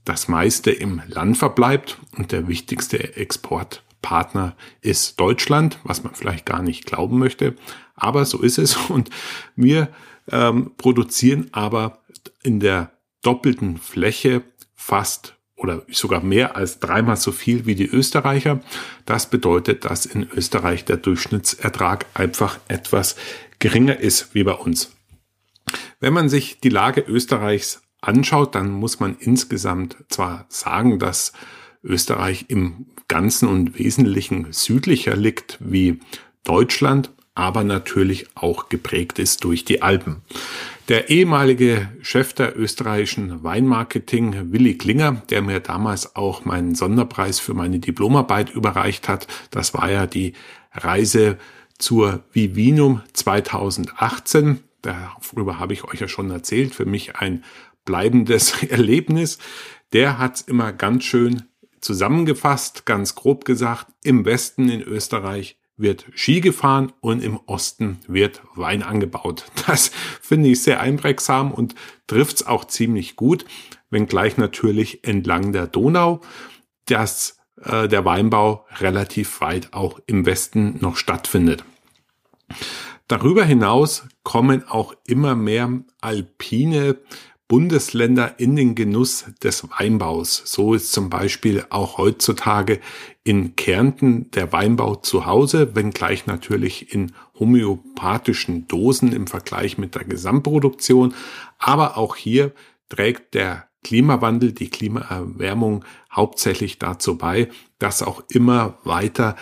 das 0.04 0.28
meiste 0.28 0.70
im 0.70 1.02
Land 1.08 1.38
verbleibt 1.38 1.98
und 2.16 2.32
der 2.32 2.46
wichtigste 2.48 3.16
Exportpartner 3.16 4.54
ist 4.82 5.18
Deutschland, 5.18 5.78
was 5.82 6.04
man 6.04 6.14
vielleicht 6.14 6.46
gar 6.46 6.62
nicht 6.62 6.86
glauben 6.86 7.18
möchte, 7.18 7.56
aber 7.94 8.24
so 8.24 8.40
ist 8.42 8.58
es 8.58 8.76
und 8.88 9.10
wir 9.56 9.88
ähm, 10.30 10.72
produzieren 10.76 11.48
aber 11.52 12.02
in 12.42 12.60
der 12.60 12.92
doppelten 13.22 13.78
Fläche 13.78 14.42
fast 14.74 15.34
oder 15.56 15.82
sogar 15.88 16.22
mehr 16.22 16.56
als 16.56 16.78
dreimal 16.78 17.16
so 17.16 17.32
viel 17.32 17.64
wie 17.64 17.74
die 17.74 17.86
Österreicher. 17.86 18.60
Das 19.06 19.30
bedeutet, 19.30 19.84
dass 19.84 20.04
in 20.04 20.28
Österreich 20.30 20.84
der 20.84 20.98
Durchschnittsertrag 20.98 22.06
einfach 22.12 22.58
etwas 22.68 23.16
geringer 23.60 23.98
ist 23.98 24.34
wie 24.34 24.44
bei 24.44 24.52
uns. 24.52 24.93
Wenn 26.00 26.12
man 26.12 26.28
sich 26.28 26.60
die 26.60 26.68
Lage 26.68 27.00
Österreichs 27.00 27.82
anschaut, 28.00 28.54
dann 28.54 28.70
muss 28.70 29.00
man 29.00 29.16
insgesamt 29.18 29.96
zwar 30.08 30.46
sagen, 30.48 30.98
dass 30.98 31.32
Österreich 31.82 32.46
im 32.48 32.86
Ganzen 33.08 33.48
und 33.48 33.78
Wesentlichen 33.78 34.52
südlicher 34.52 35.16
liegt 35.16 35.58
wie 35.60 36.00
Deutschland, 36.44 37.10
aber 37.34 37.64
natürlich 37.64 38.28
auch 38.34 38.68
geprägt 38.68 39.18
ist 39.18 39.44
durch 39.44 39.64
die 39.64 39.82
Alpen. 39.82 40.22
Der 40.88 41.08
ehemalige 41.08 41.90
Chef 42.02 42.34
der 42.34 42.58
österreichischen 42.58 43.42
Weinmarketing, 43.42 44.52
Willi 44.52 44.76
Klinger, 44.76 45.22
der 45.30 45.42
mir 45.42 45.60
damals 45.60 46.14
auch 46.14 46.44
meinen 46.44 46.74
Sonderpreis 46.74 47.40
für 47.40 47.54
meine 47.54 47.78
Diplomarbeit 47.78 48.50
überreicht 48.50 49.08
hat, 49.08 49.26
das 49.50 49.74
war 49.74 49.90
ja 49.90 50.06
die 50.06 50.34
Reise 50.72 51.38
zur 51.78 52.22
Vivinum 52.32 53.00
2018. 53.14 54.60
Darüber 54.84 55.58
habe 55.58 55.72
ich 55.72 55.84
euch 55.84 56.00
ja 56.00 56.08
schon 56.08 56.30
erzählt. 56.30 56.74
Für 56.74 56.84
mich 56.84 57.16
ein 57.16 57.44
bleibendes 57.84 58.62
Erlebnis. 58.68 59.38
Der 59.92 60.18
hat 60.18 60.36
es 60.36 60.40
immer 60.42 60.72
ganz 60.72 61.04
schön 61.04 61.44
zusammengefasst, 61.80 62.86
ganz 62.86 63.14
grob 63.14 63.44
gesagt. 63.44 63.86
Im 64.02 64.24
Westen 64.24 64.68
in 64.68 64.82
Österreich 64.82 65.58
wird 65.76 66.06
Ski 66.14 66.40
gefahren 66.40 66.92
und 67.00 67.22
im 67.22 67.40
Osten 67.46 67.98
wird 68.06 68.42
Wein 68.54 68.82
angebaut. 68.82 69.44
Das 69.66 69.90
finde 70.20 70.50
ich 70.50 70.62
sehr 70.62 70.80
einprägsam 70.80 71.52
und 71.52 71.74
trifft's 72.06 72.46
auch 72.46 72.66
ziemlich 72.66 73.16
gut, 73.16 73.44
wenngleich 73.90 74.36
natürlich 74.36 75.04
entlang 75.04 75.52
der 75.52 75.66
Donau, 75.66 76.20
dass 76.86 77.38
äh, 77.62 77.88
der 77.88 78.04
Weinbau 78.04 78.66
relativ 78.78 79.40
weit 79.40 79.72
auch 79.72 80.00
im 80.06 80.26
Westen 80.26 80.76
noch 80.80 80.96
stattfindet. 80.96 81.64
Darüber 83.08 83.44
hinaus 83.44 84.04
kommen 84.22 84.66
auch 84.66 84.94
immer 85.06 85.34
mehr 85.34 85.70
alpine 86.00 86.96
Bundesländer 87.48 88.40
in 88.40 88.56
den 88.56 88.74
Genuss 88.74 89.26
des 89.42 89.68
Weinbaus. 89.70 90.42
So 90.46 90.72
ist 90.72 90.92
zum 90.92 91.10
Beispiel 91.10 91.66
auch 91.68 91.98
heutzutage 91.98 92.80
in 93.22 93.54
Kärnten 93.56 94.30
der 94.30 94.52
Weinbau 94.52 94.94
zu 94.94 95.26
Hause, 95.26 95.74
wenngleich 95.74 96.26
natürlich 96.26 96.94
in 96.94 97.12
homöopathischen 97.38 98.66
Dosen 98.66 99.12
im 99.12 99.26
Vergleich 99.26 99.76
mit 99.76 99.94
der 99.94 100.04
Gesamtproduktion. 100.04 101.14
Aber 101.58 101.98
auch 101.98 102.16
hier 102.16 102.52
trägt 102.88 103.34
der 103.34 103.68
Klimawandel, 103.84 104.52
die 104.52 104.68
Klimaerwärmung 104.68 105.84
hauptsächlich 106.10 106.80
dazu 106.80 107.16
bei, 107.16 107.48
dass 107.78 108.02
auch 108.02 108.24
immer 108.28 108.78
weiter 108.82 109.36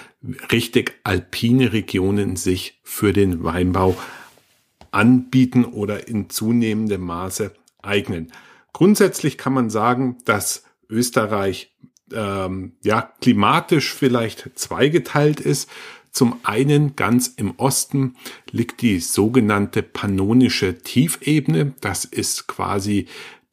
richtig 0.50 1.00
alpine 1.04 1.72
Regionen 1.72 2.36
sich 2.36 2.78
für 2.82 3.14
den 3.14 3.42
Weinbau 3.44 3.96
anbieten 4.90 5.64
oder 5.64 6.08
in 6.08 6.28
zunehmendem 6.28 7.00
Maße 7.00 7.54
eignen. 7.80 8.30
Grundsätzlich 8.74 9.38
kann 9.38 9.54
man 9.54 9.70
sagen, 9.70 10.18
dass 10.24 10.64
Österreich 10.88 11.74
ähm, 12.12 12.72
ja 12.82 13.12
klimatisch 13.20 13.94
vielleicht 13.94 14.50
zweigeteilt 14.58 15.40
ist. 15.40 15.70
Zum 16.10 16.40
einen 16.42 16.94
ganz 16.94 17.28
im 17.28 17.54
Osten 17.56 18.16
liegt 18.50 18.82
die 18.82 19.00
sogenannte 19.00 19.82
pannonische 19.82 20.78
Tiefebene. 20.78 21.72
Das 21.80 22.04
ist 22.04 22.48
quasi 22.48 23.06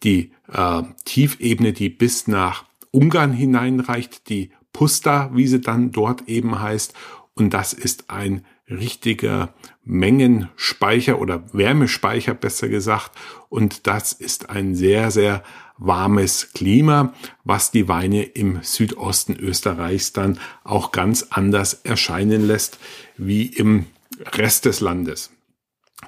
die 0.03 0.34
äh, 0.51 0.83
Tiefebene, 1.05 1.73
die 1.73 1.89
bis 1.89 2.27
nach 2.27 2.65
Ungarn 2.91 3.33
hineinreicht, 3.33 4.29
die 4.29 4.51
Pusta, 4.73 5.31
wie 5.33 5.47
sie 5.47 5.61
dann 5.61 5.91
dort 5.91 6.27
eben 6.27 6.59
heißt. 6.59 6.93
Und 7.33 7.53
das 7.53 7.73
ist 7.73 8.09
ein 8.09 8.45
richtiger 8.69 9.53
Mengenspeicher 9.83 11.19
oder 11.19 11.43
Wärmespeicher 11.53 12.33
besser 12.33 12.69
gesagt. 12.69 13.11
Und 13.49 13.87
das 13.87 14.13
ist 14.13 14.49
ein 14.49 14.75
sehr, 14.75 15.11
sehr 15.11 15.43
warmes 15.77 16.51
Klima, 16.53 17.13
was 17.43 17.71
die 17.71 17.87
Weine 17.87 18.23
im 18.23 18.59
Südosten 18.61 19.35
Österreichs 19.35 20.13
dann 20.13 20.39
auch 20.63 20.91
ganz 20.91 21.27
anders 21.29 21.73
erscheinen 21.83 22.45
lässt 22.45 22.77
wie 23.17 23.47
im 23.47 23.85
Rest 24.33 24.65
des 24.65 24.81
Landes. 24.81 25.31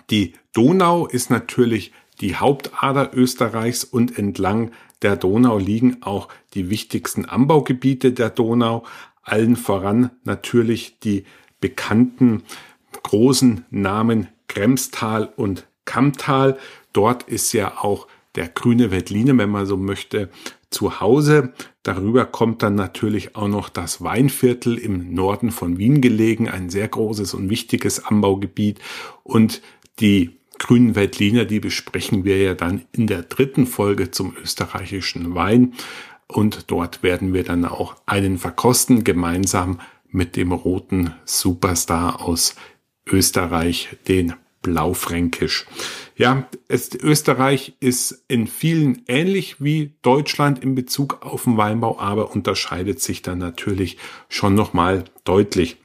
Die 0.10 0.33
Donau 0.53 1.07
ist 1.07 1.29
natürlich 1.29 1.93
die 2.22 2.36
Hauptader 2.36 3.12
Österreichs 3.13 3.84
und 3.84 4.18
entlang 4.18 4.72
der 5.01 5.16
Donau 5.16 5.58
liegen 5.58 5.98
auch 6.01 6.28
die 6.54 6.70
wichtigsten 6.70 7.25
Anbaugebiete 7.25 8.13
der 8.13 8.30
Donau, 8.30 8.84
allen 9.24 9.56
voran 9.56 10.12
natürlich 10.24 11.00
die 11.00 11.25
bekannten 11.60 12.44
großen 13.04 13.66
Namen 13.70 14.28
Kremstal 14.48 15.32
und 15.36 15.68
Kammtal. 15.86 16.58
Dort 16.94 17.24
ist 17.24 17.54
ja 17.54 17.80
auch 17.80 18.08
der 18.36 18.48
grüne 18.48 18.92
Veltliner, 18.92 19.38
wenn 19.38 19.50
man 19.50 19.66
so 19.66 19.78
möchte, 19.78 20.30
zu 20.70 21.01
Hause. 21.01 21.54
Darüber 21.84 22.25
kommt 22.25 22.63
dann 22.63 22.75
natürlich 22.75 23.36
auch 23.36 23.48
noch 23.48 23.70
das 23.70 24.01
Weinviertel 24.04 24.78
im 24.78 25.13
Norden 25.13 25.51
von 25.51 25.78
Wien 25.78 26.01
gelegen, 26.01 26.48
ein 26.48 26.70
sehr 26.70 26.88
großes 26.88 27.34
und 27.34 27.50
wichtiges 27.50 28.06
Anbaugebiet. 28.06 28.80
Und 29.24 29.62
die 30.00 30.40
grünen 30.62 30.96
Veltliner, 30.96 31.45
die 31.45 31.60
besprechen 31.60 32.24
wir 32.24 32.38
ja 32.38 32.54
dann 32.54 32.86
in 32.91 33.08
der 33.08 33.24
dritten 33.24 33.65
Folge 33.65 34.12
zum 34.12 34.36
österreichischen 34.41 35.34
Wein. 35.34 35.74
Und 36.28 36.71
dort 36.71 37.04
werden 37.04 37.34
wir 37.34 37.43
dann 37.43 37.65
auch 37.65 37.95
einen 38.06 38.38
verkosten, 38.38 39.04
gemeinsam 39.04 39.82
mit 40.08 40.36
dem 40.36 40.52
roten 40.52 41.13
Superstar 41.26 42.21
aus 42.21 42.56
Österreich, 43.06 43.97
den 44.08 44.34
Blaufränkisch. 44.62 45.65
Ja, 46.15 46.47
es, 46.67 46.93
Österreich 46.93 47.74
ist 47.80 48.24
in 48.28 48.45
vielen 48.45 49.02
ähnlich 49.08 49.62
wie 49.63 49.95
Deutschland 50.04 50.63
in 50.63 50.76
Bezug 50.76 51.26
auf 51.26 51.45
den 51.45 51.58
Weinbau, 51.58 52.00
aber 52.00 52.32
unterscheidet 52.32 53.02
sich 53.02 53.24
dann 53.24 53.39
natürlich 53.39 53.97
schon 54.30 54.54
nochmal 54.54 55.06
deutlich. 55.24 55.78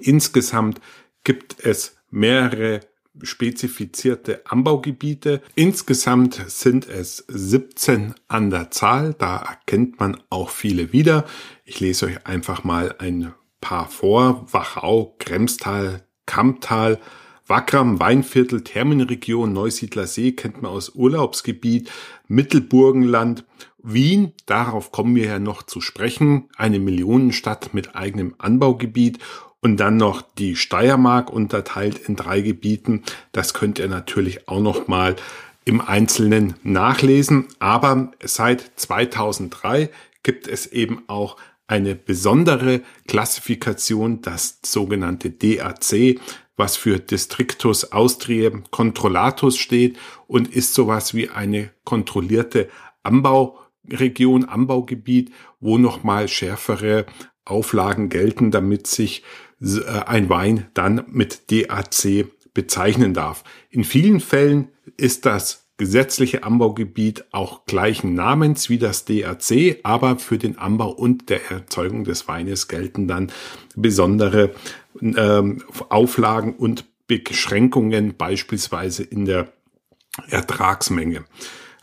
Insgesamt 0.00 0.80
gibt 1.24 1.56
es 1.64 1.96
mehrere 2.10 2.80
spezifizierte 3.22 4.42
Anbaugebiete. 4.46 5.42
Insgesamt 5.54 6.42
sind 6.46 6.88
es 6.88 7.24
17 7.28 8.14
an 8.28 8.50
der 8.50 8.70
Zahl. 8.70 9.14
Da 9.18 9.36
erkennt 9.36 10.00
man 10.00 10.20
auch 10.30 10.50
viele 10.50 10.92
wieder. 10.92 11.24
Ich 11.64 11.80
lese 11.80 12.06
euch 12.06 12.26
einfach 12.26 12.64
mal 12.64 12.94
ein 12.98 13.32
paar 13.60 13.88
vor. 13.88 14.46
Wachau, 14.52 15.16
Kremstal, 15.18 16.02
Kammtal, 16.26 16.98
Wagram, 17.46 17.98
Weinviertel, 17.98 18.62
Thermenregion, 18.62 19.54
Neusiedler 19.54 20.06
See 20.06 20.32
kennt 20.32 20.60
man 20.60 20.70
aus 20.70 20.94
Urlaubsgebiet, 20.94 21.90
Mittelburgenland, 22.26 23.46
Wien, 23.82 24.32
darauf 24.44 24.92
kommen 24.92 25.14
wir 25.14 25.24
ja 25.24 25.38
noch 25.38 25.62
zu 25.62 25.80
sprechen, 25.80 26.50
eine 26.56 26.78
Millionenstadt 26.78 27.72
mit 27.72 27.96
eigenem 27.96 28.34
Anbaugebiet 28.36 29.18
und 29.60 29.78
dann 29.78 29.96
noch 29.96 30.22
die 30.22 30.56
Steiermark 30.56 31.30
unterteilt 31.30 31.98
in 31.98 32.16
drei 32.16 32.40
Gebieten. 32.40 33.02
Das 33.32 33.54
könnt 33.54 33.78
ihr 33.78 33.88
natürlich 33.88 34.48
auch 34.48 34.60
noch 34.60 34.88
mal 34.88 35.16
im 35.64 35.80
Einzelnen 35.80 36.54
nachlesen. 36.62 37.46
Aber 37.58 38.12
seit 38.22 38.72
2003 38.76 39.90
gibt 40.22 40.48
es 40.48 40.66
eben 40.66 41.02
auch 41.08 41.36
eine 41.66 41.94
besondere 41.94 42.80
Klassifikation, 43.06 44.22
das 44.22 44.60
sogenannte 44.64 45.30
DAC, 45.30 46.18
was 46.56 46.76
für 46.76 46.98
Districtus 46.98 47.92
Austriae 47.92 48.62
Controllatus 48.70 49.58
steht 49.58 49.98
und 50.26 50.48
ist 50.48 50.74
sowas 50.74 51.14
wie 51.14 51.28
eine 51.28 51.70
kontrollierte 51.84 52.68
Anbauregion, 53.02 54.44
Anbaugebiet, 54.44 55.32
wo 55.60 55.78
nochmal 55.78 56.28
schärfere 56.28 57.06
Auflagen 57.44 58.08
gelten, 58.08 58.50
damit 58.50 58.86
sich 58.86 59.22
ein 60.06 60.28
Wein 60.28 60.66
dann 60.74 61.04
mit 61.08 61.50
DAC 61.50 62.26
bezeichnen 62.54 63.14
darf. 63.14 63.44
In 63.70 63.84
vielen 63.84 64.20
Fällen 64.20 64.68
ist 64.96 65.26
das 65.26 65.68
gesetzliche 65.76 66.42
Anbaugebiet 66.42 67.24
auch 67.30 67.64
gleichen 67.64 68.14
Namens 68.14 68.68
wie 68.68 68.78
das 68.78 69.04
DAC, 69.04 69.78
aber 69.84 70.18
für 70.18 70.38
den 70.38 70.58
Anbau 70.58 70.90
und 70.90 71.30
der 71.30 71.50
Erzeugung 71.50 72.04
des 72.04 72.26
Weines 72.26 72.66
gelten 72.66 73.06
dann 73.06 73.30
besondere 73.76 74.50
ähm, 75.00 75.62
Auflagen 75.88 76.56
und 76.56 76.84
Beschränkungen, 77.06 78.16
beispielsweise 78.16 79.04
in 79.04 79.24
der 79.24 79.52
Ertragsmenge. 80.28 81.24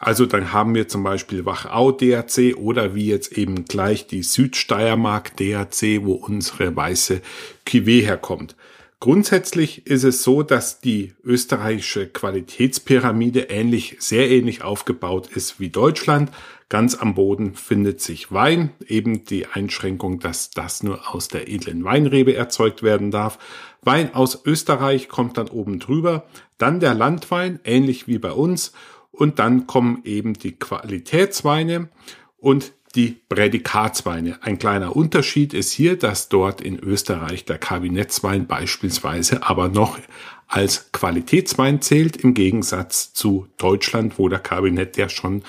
Also 0.05 0.27
dann 0.27 0.53
haben 0.53 0.75
wir 0.75 0.87
zum 0.87 1.01
Beispiel 1.01 1.45
Wachau 1.45 1.91
DAC 1.91 2.55
oder 2.57 2.93
wie 2.93 3.07
jetzt 3.07 3.35
eben 3.39 3.65
gleich 3.65 4.05
die 4.05 4.21
Südsteiermark 4.21 5.35
DAC, 5.35 6.05
wo 6.05 6.13
unsere 6.13 6.75
weiße 6.75 7.21
Cuvée 7.67 8.03
herkommt. 8.03 8.55
Grundsätzlich 8.99 9.87
ist 9.87 10.03
es 10.03 10.21
so, 10.21 10.43
dass 10.43 10.79
die 10.79 11.15
österreichische 11.23 12.05
Qualitätspyramide 12.05 13.49
ähnlich, 13.49 13.95
sehr 13.97 14.29
ähnlich 14.29 14.63
aufgebaut 14.63 15.27
ist 15.33 15.59
wie 15.59 15.69
Deutschland. 15.69 16.29
Ganz 16.69 16.93
am 16.93 17.15
Boden 17.15 17.55
findet 17.55 17.99
sich 17.99 18.31
Wein, 18.31 18.69
eben 18.87 19.25
die 19.25 19.47
Einschränkung, 19.47 20.19
dass 20.19 20.51
das 20.51 20.83
nur 20.83 21.15
aus 21.15 21.29
der 21.29 21.49
edlen 21.49 21.83
Weinrebe 21.83 22.35
erzeugt 22.35 22.83
werden 22.83 23.09
darf. 23.09 23.39
Wein 23.81 24.13
aus 24.13 24.45
Österreich 24.45 25.09
kommt 25.09 25.39
dann 25.39 25.47
oben 25.47 25.79
drüber, 25.79 26.25
dann 26.59 26.79
der 26.79 26.93
Landwein, 26.93 27.59
ähnlich 27.63 28.07
wie 28.07 28.19
bei 28.19 28.31
uns, 28.31 28.71
und 29.15 29.39
dann 29.39 29.67
kommen 29.67 30.01
eben 30.03 30.33
die 30.33 30.53
Qualitätsweine 30.53 31.89
und 32.37 32.73
die 32.95 33.17
Prädikatsweine. 33.27 34.41
Ein 34.41 34.57
kleiner 34.57 34.95
Unterschied 34.95 35.53
ist 35.53 35.71
hier, 35.71 35.97
dass 35.97 36.29
dort 36.29 36.61
in 36.61 36.79
Österreich 36.79 37.45
der 37.45 37.57
Kabinettswein 37.57 38.47
beispielsweise 38.47 39.43
aber 39.43 39.67
noch 39.67 39.99
als 40.47 40.91
Qualitätswein 40.91 41.81
zählt, 41.81 42.17
im 42.17 42.33
Gegensatz 42.33 43.13
zu 43.13 43.47
Deutschland, 43.57 44.17
wo 44.17 44.29
der 44.29 44.39
Kabinett 44.39 44.95
ja 44.95 45.09
schon 45.09 45.43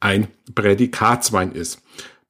ein 0.00 0.28
Prädikatswein 0.54 1.52
ist. 1.52 1.81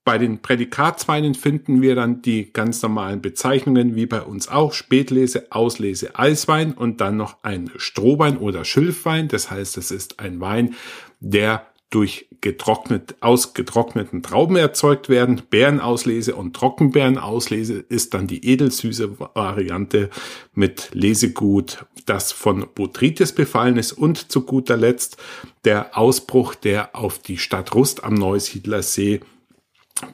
Bei 0.05 0.19
den 0.19 0.43
Prädikatsweinen 0.43 1.35
finden 1.35 1.81
wir 1.81 1.95
dann 1.95 2.23
die 2.23 2.53
ganz 2.53 2.83
normalen 2.83 3.23
Bezeichnungen 3.23 3.95
wie 3.95 4.07
bei 4.07 4.23
uns 4.23 4.49
auch 4.49 4.73
Spätlese, 4.73 5.47
Auslese, 5.51 6.19
Eiswein 6.19 6.73
und 6.73 7.01
dann 7.01 7.17
noch 7.17 7.37
ein 7.45 7.71
Strohwein 7.77 8.37
oder 8.37 8.65
Schilfwein. 8.65 9.29
Das 9.29 9.51
heißt, 9.51 9.77
es 9.79 9.93
ist 9.93 10.19
ein 10.19 10.41
Wein, 10.41 10.75
der 11.21 11.67
durch 11.91 12.27
getrocknet, 12.41 13.15
aus 13.21 13.55
getrockneten 13.55 14.23
Trauben 14.23 14.57
erzeugt 14.57 15.09
werden. 15.09 15.43
Bärenauslese 15.51 16.35
und 16.35 16.57
Trockenbeerenauslese 16.57 17.75
ist 17.75 18.15
dann 18.15 18.27
die 18.27 18.45
edelsüße 18.45 19.21
Variante 19.21 20.11
mit 20.55 20.91
Lesegut, 20.95 21.85
das 22.07 22.33
von 22.33 22.67
Botrytis 22.75 23.33
befallen 23.33 23.77
ist. 23.77 23.93
Und 23.93 24.33
zu 24.33 24.41
guter 24.45 24.77
Letzt 24.77 25.19
der 25.65 25.97
Ausbruch, 25.97 26.55
der 26.55 26.97
auf 26.97 27.21
die 27.21 27.38
Stadt 27.38 27.75
Rust 27.75 28.03
am 28.03 28.15
Neusiedlersee 28.15 29.21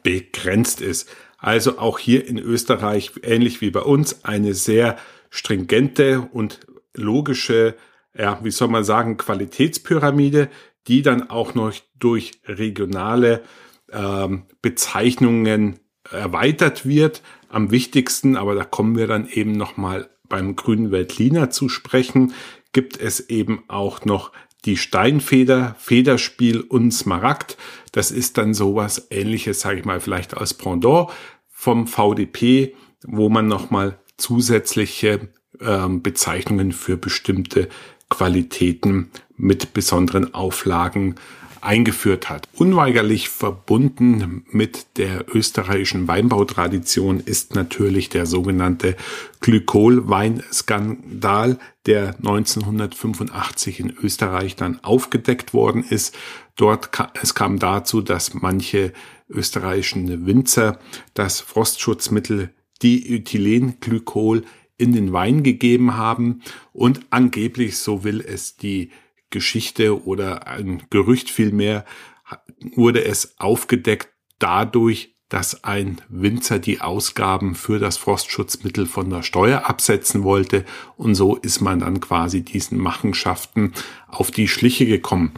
begrenzt 0.02 0.80
ist. 0.80 1.08
Also 1.38 1.78
auch 1.78 1.98
hier 1.98 2.26
in 2.26 2.38
Österreich, 2.38 3.12
ähnlich 3.22 3.60
wie 3.60 3.70
bei 3.70 3.80
uns, 3.80 4.24
eine 4.24 4.54
sehr 4.54 4.96
stringente 5.30 6.28
und 6.32 6.60
logische, 6.94 7.76
ja, 8.16 8.40
wie 8.42 8.50
soll 8.50 8.68
man 8.68 8.84
sagen, 8.84 9.16
Qualitätspyramide, 9.16 10.48
die 10.88 11.02
dann 11.02 11.30
auch 11.30 11.54
noch 11.54 11.72
durch 11.98 12.40
regionale 12.46 13.42
ähm, 13.92 14.44
Bezeichnungen 14.62 15.78
erweitert 16.10 16.86
wird. 16.86 17.22
Am 17.48 17.70
wichtigsten, 17.70 18.36
aber 18.36 18.54
da 18.54 18.64
kommen 18.64 18.96
wir 18.96 19.06
dann 19.06 19.28
eben 19.28 19.52
nochmal 19.52 20.10
beim 20.28 20.56
grünen 20.56 20.90
Veltliner 20.90 21.50
zu 21.50 21.68
sprechen, 21.68 22.34
gibt 22.72 23.00
es 23.00 23.30
eben 23.30 23.64
auch 23.68 24.04
noch 24.04 24.32
die 24.64 24.76
Steinfeder, 24.76 25.76
Federspiel 25.78 26.60
und 26.60 26.92
Smaragd. 26.92 27.56
Das 27.92 28.10
ist 28.10 28.38
dann 28.38 28.54
sowas 28.54 29.06
ähnliches, 29.10 29.60
sage 29.60 29.80
ich 29.80 29.84
mal, 29.84 30.00
vielleicht 30.00 30.36
als 30.36 30.54
Pendant 30.54 31.10
vom 31.48 31.86
VDP, 31.86 32.74
wo 33.06 33.28
man 33.28 33.46
nochmal 33.46 33.98
zusätzliche 34.16 35.28
ähm, 35.60 36.02
Bezeichnungen 36.02 36.72
für 36.72 36.96
bestimmte 36.96 37.68
Qualitäten 38.08 39.10
mit 39.36 39.74
besonderen 39.74 40.34
Auflagen 40.34 41.14
eingeführt 41.60 42.30
hat. 42.30 42.48
Unweigerlich 42.54 43.28
verbunden 43.28 44.46
mit 44.50 44.86
der 44.96 45.26
österreichischen 45.34 46.08
Weinbautradition 46.08 47.20
ist 47.20 47.54
natürlich 47.54 48.08
der 48.08 48.24
sogenannte 48.26 48.96
Glykol-Weinskandal, 49.40 51.58
der 51.86 52.16
1985 52.16 53.78
in 53.80 53.94
Österreich 54.02 54.56
dann 54.56 54.82
aufgedeckt 54.82 55.54
worden 55.54 55.84
ist. 55.88 56.14
Dort 56.56 56.90
es 57.22 57.34
kam 57.34 57.58
dazu, 57.58 58.02
dass 58.02 58.34
manche 58.34 58.92
österreichischen 59.28 60.26
Winzer 60.26 60.78
das 61.14 61.40
Frostschutzmittel 61.40 62.50
Diethylenglykol 62.82 64.44
in 64.76 64.92
den 64.92 65.12
Wein 65.12 65.42
gegeben 65.42 65.96
haben 65.96 66.42
und 66.72 67.00
angeblich, 67.10 67.78
so 67.78 68.04
will 68.04 68.20
es 68.20 68.56
die 68.56 68.90
Geschichte 69.30 70.04
oder 70.04 70.46
ein 70.46 70.82
Gerücht 70.90 71.30
vielmehr, 71.30 71.84
wurde 72.74 73.04
es 73.04 73.38
aufgedeckt 73.38 74.08
dadurch, 74.38 75.14
dass 75.28 75.62
ein 75.62 76.00
Winzer 76.08 76.58
die 76.58 76.80
Ausgaben 76.80 77.54
für 77.54 77.78
das 77.78 77.98
Frostschutzmittel 77.98 78.86
von 78.86 79.10
der 79.10 79.22
Steuer 79.22 79.68
absetzen 79.68 80.22
wollte 80.22 80.64
und 80.96 81.14
so 81.14 81.36
ist 81.36 81.60
man 81.60 81.80
dann 81.80 82.00
quasi 82.00 82.42
diesen 82.42 82.78
Machenschaften 82.78 83.74
auf 84.06 84.30
die 84.30 84.48
Schliche 84.48 84.86
gekommen. 84.86 85.32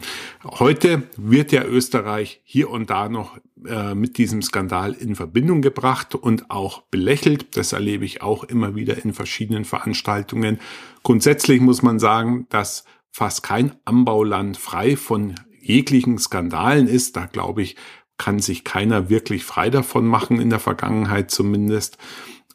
Heute 0.45 1.03
wird 1.17 1.51
ja 1.51 1.65
Österreich 1.65 2.39
hier 2.45 2.69
und 2.69 2.89
da 2.89 3.09
noch 3.09 3.37
äh, 3.65 3.93
mit 3.93 4.17
diesem 4.17 4.41
Skandal 4.41 4.93
in 4.93 5.15
Verbindung 5.15 5.61
gebracht 5.61 6.15
und 6.15 6.49
auch 6.49 6.83
belächelt. 6.83 7.57
Das 7.57 7.73
erlebe 7.73 8.05
ich 8.05 8.21
auch 8.21 8.45
immer 8.45 8.75
wieder 8.75 9.03
in 9.03 9.13
verschiedenen 9.13 9.65
Veranstaltungen. 9.65 10.61
Grundsätzlich 11.03 11.59
muss 11.59 11.81
man 11.81 11.99
sagen, 11.99 12.47
dass 12.49 12.85
fast 13.11 13.43
kein 13.43 13.75
Anbauland 13.85 14.57
frei 14.57 14.95
von 14.95 15.35
jeglichen 15.59 16.17
Skandalen 16.17 16.87
ist. 16.87 17.15
Da 17.15 17.25
glaube 17.25 17.61
ich, 17.61 17.75
kann 18.17 18.39
sich 18.39 18.63
keiner 18.63 19.09
wirklich 19.09 19.43
frei 19.43 19.69
davon 19.69 20.05
machen, 20.05 20.39
in 20.39 20.49
der 20.49 20.59
Vergangenheit 20.59 21.31
zumindest. 21.31 21.97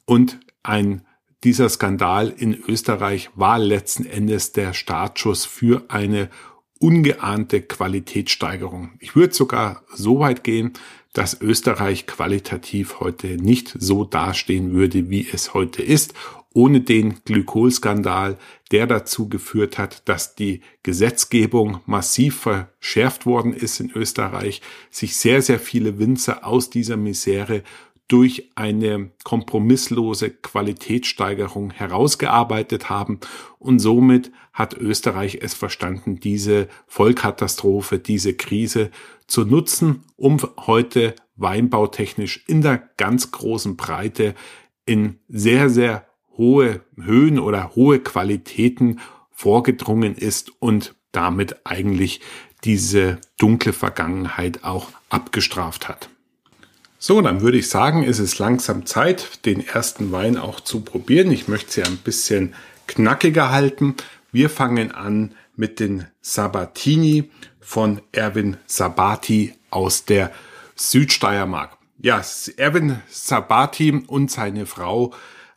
Und 0.04 0.40
ein 0.62 1.02
dieser 1.44 1.68
Skandal 1.68 2.28
in 2.36 2.54
Österreich 2.54 3.30
war 3.34 3.58
letzten 3.58 4.06
Endes 4.06 4.52
der 4.52 4.72
Startschuss 4.72 5.44
für 5.44 5.84
eine 5.88 6.30
ungeahnte 6.78 7.62
Qualitätssteigerung. 7.62 8.92
Ich 9.00 9.16
würde 9.16 9.34
sogar 9.34 9.82
so 9.94 10.20
weit 10.20 10.44
gehen, 10.44 10.72
dass 11.12 11.40
Österreich 11.40 12.06
qualitativ 12.06 13.00
heute 13.00 13.28
nicht 13.36 13.74
so 13.78 14.04
dastehen 14.04 14.72
würde, 14.72 15.08
wie 15.08 15.26
es 15.26 15.54
heute 15.54 15.82
ist 15.82 16.14
ohne 16.56 16.80
den 16.80 17.16
Glykolskandal, 17.26 18.38
der 18.72 18.86
dazu 18.86 19.28
geführt 19.28 19.76
hat, 19.76 20.08
dass 20.08 20.36
die 20.36 20.62
Gesetzgebung 20.82 21.80
massiv 21.84 22.40
verschärft 22.40 23.26
worden 23.26 23.52
ist 23.52 23.78
in 23.78 23.90
Österreich, 23.90 24.62
sich 24.90 25.18
sehr, 25.18 25.42
sehr 25.42 25.60
viele 25.60 25.98
Winzer 25.98 26.46
aus 26.46 26.70
dieser 26.70 26.96
Misere 26.96 27.62
durch 28.08 28.52
eine 28.54 29.10
kompromisslose 29.22 30.30
Qualitätssteigerung 30.30 31.72
herausgearbeitet 31.72 32.88
haben. 32.88 33.20
Und 33.58 33.78
somit 33.80 34.32
hat 34.54 34.72
Österreich 34.72 35.40
es 35.42 35.52
verstanden, 35.52 36.20
diese 36.20 36.68
Vollkatastrophe, 36.86 37.98
diese 37.98 38.32
Krise 38.32 38.90
zu 39.26 39.44
nutzen, 39.44 40.04
um 40.16 40.38
heute 40.56 41.16
weinbautechnisch 41.34 42.44
in 42.46 42.62
der 42.62 42.78
ganz 42.96 43.30
großen 43.30 43.76
Breite 43.76 44.34
in 44.86 45.18
sehr, 45.28 45.68
sehr 45.68 46.05
hohe 46.36 46.80
Höhen 46.96 47.38
oder 47.38 47.74
hohe 47.74 48.00
Qualitäten 48.00 49.00
vorgedrungen 49.30 50.14
ist 50.14 50.52
und 50.60 50.94
damit 51.12 51.56
eigentlich 51.64 52.20
diese 52.64 53.18
dunkle 53.38 53.72
Vergangenheit 53.72 54.64
auch 54.64 54.90
abgestraft 55.08 55.88
hat. 55.88 56.08
So, 56.98 57.20
dann 57.20 57.42
würde 57.42 57.58
ich 57.58 57.68
sagen, 57.68 58.02
ist 58.02 58.18
es 58.18 58.38
langsam 58.38 58.86
Zeit, 58.86 59.44
den 59.44 59.66
ersten 59.66 60.12
Wein 60.12 60.38
auch 60.38 60.60
zu 60.60 60.80
probieren. 60.80 61.30
Ich 61.30 61.46
möchte 61.46 61.72
sie 61.72 61.82
ein 61.84 61.98
bisschen 61.98 62.54
knackiger 62.86 63.50
halten. 63.50 63.94
Wir 64.32 64.50
fangen 64.50 64.92
an 64.92 65.34
mit 65.54 65.78
den 65.78 66.06
Sabatini 66.20 67.30
von 67.60 68.00
Erwin 68.12 68.56
Sabati 68.66 69.54
aus 69.70 70.04
der 70.04 70.32
Südsteiermark. 70.74 71.76
Ja, 71.98 72.22
Erwin 72.56 73.00
Sabati 73.08 74.04
und 74.06 74.30
seine 74.30 74.66
Frau 74.66 75.12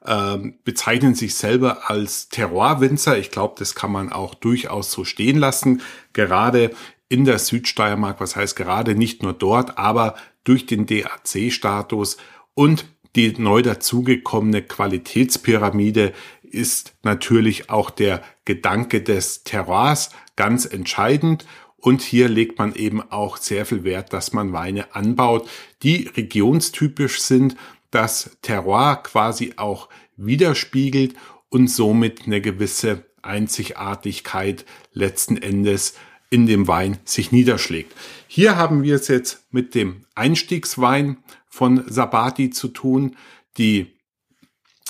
ähm, 0.05 0.55
bezeichnen 0.63 1.15
sich 1.15 1.35
selber 1.35 1.89
als 1.89 2.29
Terroirwinzer. 2.29 3.17
Ich 3.17 3.31
glaube, 3.31 3.55
das 3.59 3.75
kann 3.75 3.91
man 3.91 4.12
auch 4.12 4.33
durchaus 4.33 4.91
so 4.91 5.03
stehen 5.03 5.38
lassen. 5.38 5.81
Gerade 6.13 6.71
in 7.09 7.25
der 7.25 7.39
Südsteiermark, 7.39 8.21
was 8.21 8.35
heißt 8.35 8.55
gerade 8.55 8.95
nicht 8.95 9.23
nur 9.23 9.33
dort, 9.33 9.77
aber 9.77 10.15
durch 10.43 10.65
den 10.65 10.85
DAC-Status 10.85 12.17
und 12.53 12.85
die 13.15 13.33
neu 13.38 13.62
dazugekommene 13.62 14.62
Qualitätspyramide 14.62 16.13
ist 16.43 16.93
natürlich 17.03 17.69
auch 17.69 17.89
der 17.89 18.21
Gedanke 18.45 19.01
des 19.01 19.43
Terroirs 19.43 20.12
ganz 20.35 20.65
entscheidend. 20.65 21.45
Und 21.77 22.01
hier 22.01 22.29
legt 22.29 22.59
man 22.59 22.75
eben 22.75 23.01
auch 23.01 23.38
sehr 23.38 23.65
viel 23.65 23.83
Wert, 23.83 24.13
dass 24.13 24.33
man 24.33 24.53
Weine 24.53 24.95
anbaut, 24.95 25.49
die 25.81 26.09
regionstypisch 26.15 27.21
sind 27.21 27.55
das 27.91 28.38
Terroir 28.41 28.97
quasi 29.04 29.54
auch 29.58 29.89
widerspiegelt 30.17 31.15
und 31.49 31.69
somit 31.69 32.25
eine 32.25 32.41
gewisse 32.41 33.06
Einzigartigkeit 33.21 34.65
letzten 34.93 35.38
Endes 35.38 35.95
in 36.30 36.45
dem 36.45 36.67
Wein 36.67 36.99
sich 37.06 37.32
niederschlägt. 37.32 37.93
Hier 38.28 38.56
haben 38.56 38.84
wir 38.84 38.95
es 38.95 39.08
jetzt 39.08 39.47
mit 39.52 39.73
dem 39.73 40.06
Einstiegswein 40.15 41.17
von 41.47 41.84
Sabati 41.88 42.52
zu 42.52 42.67
tun. 42.67 43.15
Die 43.58 43.95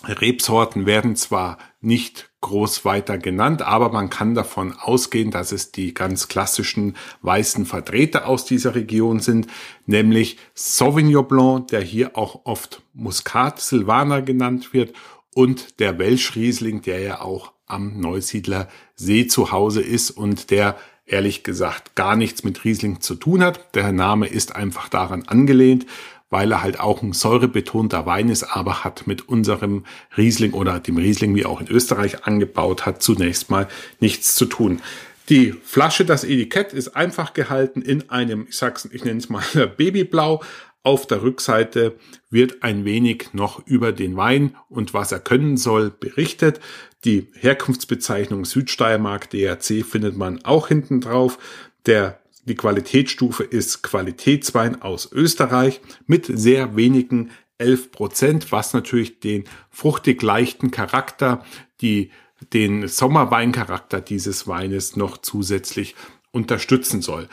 Rebsorten 0.04 0.86
werden 0.86 1.16
zwar 1.16 1.58
nicht 1.82 2.30
groß 2.42 2.84
weiter 2.84 3.18
genannt, 3.18 3.62
aber 3.62 3.90
man 3.90 4.10
kann 4.10 4.36
davon 4.36 4.74
ausgehen, 4.74 5.32
dass 5.32 5.52
es 5.52 5.72
die 5.72 5.94
ganz 5.94 6.28
klassischen 6.28 6.98
weißen 7.22 7.66
Vertreter 7.66 8.28
aus 8.28 8.46
dieser 8.46 8.76
Region 8.76 9.20
sind, 9.20 9.48
nämlich 9.86 10.38
Sauvignon 10.56 11.28
Blanc, 11.28 11.68
der 11.70 11.82
hier 11.82 12.18
auch 12.18 12.42
oft 12.46 12.82
Muscat 12.94 13.60
Silvaner 13.60 14.22
genannt 14.22 14.74
wird, 14.74 14.94
und 15.36 15.80
der 15.80 16.00
Welschriesling, 16.00 16.82
der 16.82 17.00
ja 17.00 17.22
auch 17.22 17.54
am 17.66 18.00
Neusiedler 18.00 18.68
See 18.96 19.28
zu 19.28 19.52
Hause 19.52 19.82
ist 19.82 20.12
und 20.12 20.50
der 20.52 20.76
ehrlich 21.06 21.44
gesagt 21.44 21.96
gar 21.96 22.16
nichts 22.16 22.44
mit 22.44 22.64
Riesling 22.66 23.00
zu 23.00 23.16
tun 23.16 23.44
hat. 23.44 23.76
Der 23.76 23.92
Name 23.92 24.28
ist 24.28 24.56
einfach 24.56 24.90
daran 24.90 25.24
angelehnt, 25.28 25.86
weil 26.30 26.52
er 26.52 26.62
halt 26.62 26.80
auch 26.80 27.02
ein 27.02 27.14
säurebetonter 27.14 28.06
Wein 28.06 28.30
ist, 28.30 28.44
aber 28.44 28.84
hat 28.84 29.08
mit 29.08 29.28
unserem 29.28 29.86
Riesling 30.16 30.54
oder 30.54 30.80
dem 30.80 30.98
Riesling, 30.98 31.36
wie 31.36 31.46
auch 31.46 31.62
in 31.62 31.68
Österreich 31.68 32.26
angebaut 32.26 32.86
hat, 32.86 33.02
zunächst 33.02 33.50
mal 33.50 33.68
nichts 34.00 34.36
zu 34.36 34.46
tun. 34.46 34.82
Die 35.30 35.54
Flasche, 35.64 36.06
das 36.06 36.24
Etikett 36.24 36.74
ist 36.74 36.96
einfach 36.96 37.34
gehalten 37.34 37.82
in 37.82 38.10
einem, 38.10 38.48
ich 38.50 38.58
sag's, 38.58 38.90
ich 38.92 39.04
nenne 39.04 39.20
es 39.20 39.30
mal 39.30 39.44
Babyblau. 39.78 40.42
Auf 40.82 41.06
der 41.08 41.22
Rückseite 41.22 41.98
wird 42.30 42.64
ein 42.64 42.86
wenig 42.86 43.34
noch 43.34 43.68
über 43.68 43.92
den 43.92 44.16
Wein 44.16 44.56
und 44.70 44.94
was 44.94 45.12
er 45.12 45.20
können 45.20 45.58
soll 45.58 45.92
berichtet. 45.92 46.62
Die 47.06 47.28
Herkunftsbezeichnung 47.34 48.46
Südsteiermark 48.46 49.30
DRC 49.30 49.86
findet 49.86 50.18
man 50.18 50.44
auch 50.46 50.70
hinten 50.70 51.02
drauf. 51.02 51.38
Der 51.86 52.20
Die 52.50 52.56
Qualitätsstufe 52.56 53.44
ist 53.44 53.84
Qualitätswein 53.84 54.82
aus 54.82 55.12
Österreich 55.12 55.82
mit 56.08 56.26
sehr 56.26 56.76
wenigen 56.76 57.30
11 57.60 57.92
Prozent, 57.92 58.52
was 58.52 58.74
natürlich 58.74 59.20
den 59.20 59.44
fruchtig 59.70 60.24
leichten 60.24 60.72
Charakter, 60.72 61.46
die, 61.80 62.10
den 62.52 62.88
Sommerweincharakter 62.88 64.02
dieses 64.02 64.48
Weines 64.48 64.96
noch 64.96 65.20
zusätzlich 65.20 65.94
unterstützen 66.32 67.04
soll. 67.04 67.30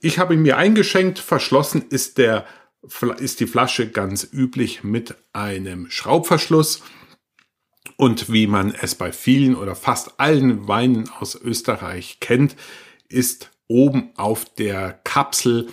Ich 0.00 0.18
habe 0.18 0.34
ihn 0.34 0.42
mir 0.42 0.56
eingeschenkt, 0.56 1.20
verschlossen 1.20 1.84
ist 1.88 2.18
der 2.18 2.44
ist 3.18 3.38
die 3.38 3.46
Flasche 3.46 3.88
ganz 3.88 4.28
üblich 4.32 4.82
mit 4.82 5.14
einem 5.32 5.88
Schraubverschluss. 5.90 6.82
Und 7.96 8.32
wie 8.32 8.48
man 8.48 8.74
es 8.74 8.96
bei 8.96 9.12
vielen 9.12 9.54
oder 9.54 9.76
fast 9.76 10.18
allen 10.18 10.66
Weinen 10.66 11.08
aus 11.08 11.36
Österreich 11.36 12.18
kennt, 12.18 12.56
ist 13.08 13.50
oben 13.68 14.10
auf 14.16 14.44
der 14.44 15.00
Kapsel 15.04 15.68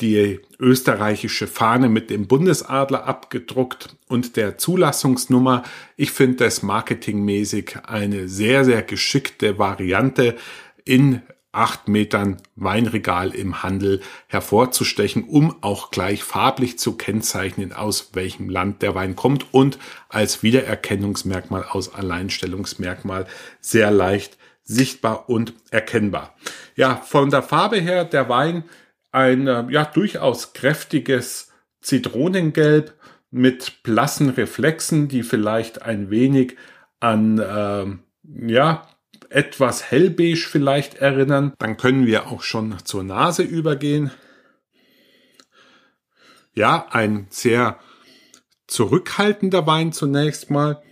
die 0.00 0.40
österreichische 0.58 1.46
Fahne 1.46 1.88
mit 1.88 2.10
dem 2.10 2.26
Bundesadler 2.26 3.04
abgedruckt 3.06 3.96
und 4.08 4.36
der 4.36 4.58
Zulassungsnummer. 4.58 5.62
Ich 5.96 6.10
finde 6.10 6.44
das 6.44 6.62
marketingmäßig 6.62 7.76
eine 7.86 8.28
sehr, 8.28 8.64
sehr 8.64 8.82
geschickte 8.82 9.58
Variante 9.58 10.36
in 10.84 11.22
acht 11.52 11.86
Metern 11.86 12.38
Weinregal 12.56 13.34
im 13.34 13.62
Handel 13.62 14.00
hervorzustechen, 14.26 15.24
um 15.24 15.54
auch 15.62 15.90
gleich 15.90 16.24
farblich 16.24 16.78
zu 16.78 16.96
kennzeichnen, 16.96 17.72
aus 17.74 18.10
welchem 18.14 18.48
Land 18.48 18.80
der 18.82 18.94
Wein 18.94 19.14
kommt 19.14 19.52
und 19.52 19.78
als 20.08 20.42
Wiedererkennungsmerkmal, 20.42 21.64
als 21.70 21.94
Alleinstellungsmerkmal 21.94 23.26
sehr 23.60 23.90
leicht 23.90 24.38
sichtbar 24.64 25.28
und 25.28 25.54
erkennbar. 25.70 26.34
Ja, 26.76 26.96
von 26.96 27.30
der 27.30 27.42
Farbe 27.42 27.76
her 27.76 28.04
der 28.04 28.28
Wein 28.28 28.64
ein 29.10 29.46
äh, 29.46 29.66
ja 29.70 29.84
durchaus 29.84 30.52
kräftiges 30.52 31.52
Zitronengelb 31.80 32.94
mit 33.30 33.82
blassen 33.82 34.30
Reflexen, 34.30 35.08
die 35.08 35.22
vielleicht 35.22 35.82
ein 35.82 36.10
wenig 36.10 36.56
an 37.00 37.38
äh, 37.38 37.86
ja 38.52 38.88
etwas 39.28 39.90
hellbeige 39.90 40.36
vielleicht 40.36 40.96
erinnern. 40.96 41.54
Dann 41.58 41.76
können 41.76 42.06
wir 42.06 42.28
auch 42.28 42.42
schon 42.42 42.76
zur 42.84 43.02
Nase 43.02 43.42
übergehen. 43.42 44.10
Ja, 46.54 46.86
ein 46.90 47.26
sehr 47.30 47.78
zurückhaltender 48.66 49.66
Wein 49.66 49.92
zunächst 49.92 50.50
mal, 50.50 50.82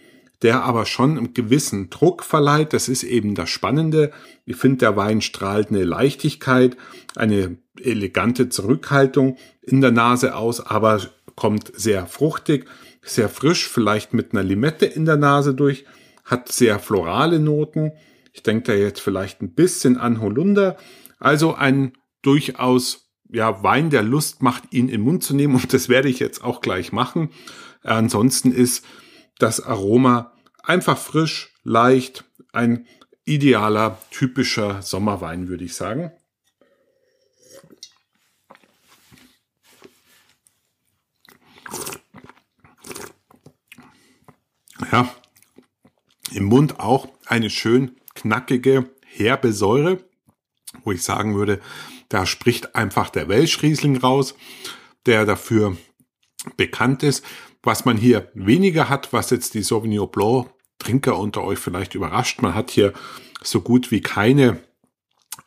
der 0.42 0.64
aber 0.64 0.87
schon 0.87 1.18
einen 1.18 1.35
gewissen 1.35 1.90
Druck 1.90 2.24
verleiht. 2.24 2.72
Das 2.72 2.88
ist 2.88 3.03
eben 3.03 3.35
das 3.35 3.50
Spannende. 3.50 4.12
Ich 4.46 4.57
finde, 4.57 4.79
der 4.79 4.96
Wein 4.96 5.20
strahlt 5.20 5.68
eine 5.68 5.85
Leichtigkeit, 5.85 6.76
eine 7.16 7.59
elegante 7.81 8.48
Zurückhaltung 8.48 9.37
in 9.62 9.81
der 9.81 9.90
Nase 9.90 10.35
aus, 10.35 10.61
aber 10.61 11.00
kommt 11.37 11.72
sehr 11.74 12.07
fruchtig, 12.07 12.66
sehr 13.03 13.29
frisch, 13.29 13.68
vielleicht 13.68 14.14
mit 14.14 14.33
einer 14.33 14.42
Limette 14.42 14.87
in 14.87 15.05
der 15.05 15.16
Nase 15.16 15.55
durch, 15.55 15.85
hat 16.24 16.50
sehr 16.53 16.79
florale 16.79 17.38
Noten 17.38 17.92
ich 18.33 18.42
denke 18.42 18.72
da 18.72 18.74
jetzt 18.74 19.00
vielleicht 19.00 19.42
ein 19.42 19.55
bisschen 19.55 19.96
an 19.96 20.20
Holunder. 20.20 20.76
Also 21.18 21.55
ein 21.55 21.92
durchaus 22.22 23.11
ja, 23.29 23.62
Wein, 23.62 23.90
der 23.90 24.03
Lust 24.03 24.42
macht, 24.42 24.72
ihn 24.72 24.88
im 24.88 25.03
Mund 25.03 25.22
zu 25.22 25.35
nehmen. 25.35 25.55
Und 25.55 25.72
das 25.72 25.88
werde 25.88 26.09
ich 26.09 26.18
jetzt 26.18 26.42
auch 26.42 26.61
gleich 26.61 26.92
machen. 26.92 27.31
Ansonsten 27.83 28.53
ist 28.53 28.85
das 29.42 29.61
Aroma 29.61 30.33
einfach 30.62 30.98
frisch, 30.98 31.55
leicht, 31.62 32.24
ein 32.53 32.87
idealer, 33.24 33.98
typischer 34.11 34.83
Sommerwein, 34.83 35.48
würde 35.48 35.64
ich 35.64 35.74
sagen. 35.74 36.12
Ja, 44.90 45.14
im 46.33 46.44
Mund 46.44 46.81
auch 46.81 47.09
eine 47.26 47.50
schön 47.50 47.96
knackige, 48.14 48.90
herbe 49.07 49.53
Säure, 49.53 50.05
wo 50.85 50.92
ich 50.92 51.03
sagen 51.03 51.35
würde, 51.35 51.61
da 52.09 52.26
spricht 52.26 52.74
einfach 52.74 53.11
der 53.11 53.29
Welschriesling 53.29 53.98
raus, 53.98 54.35
der 55.07 55.26
dafür 55.26 55.76
bekannt 56.57 57.03
ist. 57.03 57.24
Was 57.62 57.85
man 57.85 57.96
hier 57.96 58.31
weniger 58.35 58.88
hat, 58.88 59.12
was 59.12 59.31
jetzt 59.31 59.55
die 59.55 59.62
Sauvignon 59.62 60.11
Blanc 60.11 60.49
Trinker 60.79 61.18
unter 61.18 61.44
euch 61.44 61.59
vielleicht 61.59 61.94
überrascht, 61.94 62.40
man 62.40 62.55
hat 62.55 62.70
hier 62.70 62.94
so 63.42 63.61
gut 63.61 63.90
wie 63.90 64.01
keine 64.01 64.59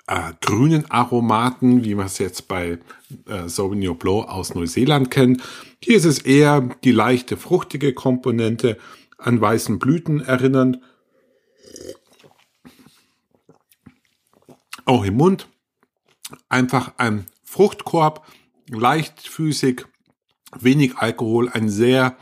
äh, 0.07 0.33
grünen 0.41 0.89
Aromaten, 0.91 1.83
wie 1.83 1.95
man 1.95 2.05
es 2.05 2.19
jetzt 2.19 2.47
bei 2.47 2.77
äh, 3.27 3.47
Sauvignon 3.47 3.97
Blanc 3.97 4.27
aus 4.29 4.53
Neuseeland 4.53 5.09
kennt. 5.09 5.41
Hier 5.81 5.97
ist 5.97 6.05
es 6.05 6.19
eher 6.19 6.61
die 6.83 6.91
leichte 6.91 7.35
fruchtige 7.35 7.93
Komponente 7.93 8.77
an 9.17 9.41
weißen 9.41 9.79
Blüten 9.79 10.21
erinnernd 10.21 10.79
auch 14.85 15.03
im 15.03 15.15
Mund. 15.15 15.47
Einfach 16.49 16.93
ein 16.97 17.25
Fruchtkorb, 17.43 18.25
leichtfüßig, 18.69 19.85
wenig 20.59 20.97
Alkohol, 20.97 21.49
ein 21.49 21.69
sehr 21.69 22.17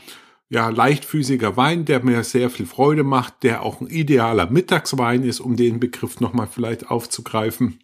ja, 0.48 0.68
leichtfüßiger 0.68 1.56
Wein, 1.56 1.84
der 1.84 2.04
mir 2.04 2.24
sehr 2.24 2.50
viel 2.50 2.66
Freude 2.66 3.04
macht, 3.04 3.42
der 3.42 3.62
auch 3.62 3.80
ein 3.80 3.86
idealer 3.86 4.50
Mittagswein 4.50 5.22
ist, 5.22 5.40
um 5.40 5.56
den 5.56 5.80
Begriff 5.80 6.20
nochmal 6.20 6.46
vielleicht 6.46 6.90
aufzugreifen. 6.90 7.78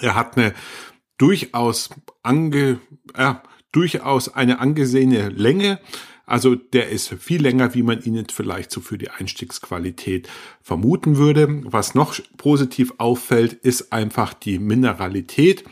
Er 0.00 0.14
hat 0.14 0.36
eine 0.36 0.52
durchaus 1.16 1.90
ange, 2.22 2.80
äh, 3.14 3.34
durchaus 3.72 4.28
eine 4.34 4.58
angesehene 4.60 5.30
Länge, 5.30 5.78
also 6.32 6.54
der 6.54 6.88
ist 6.88 7.08
viel 7.08 7.42
länger, 7.42 7.74
wie 7.74 7.82
man 7.82 8.02
ihn 8.02 8.24
vielleicht 8.32 8.70
so 8.70 8.80
für 8.80 8.96
die 8.96 9.10
Einstiegsqualität 9.10 10.28
vermuten 10.62 11.16
würde. 11.16 11.60
Was 11.64 11.94
noch 11.94 12.18
positiv 12.36 12.94
auffällt, 12.98 13.52
ist 13.52 13.92
einfach 13.92 14.32
die 14.32 14.58
Mineralität. 14.58 15.64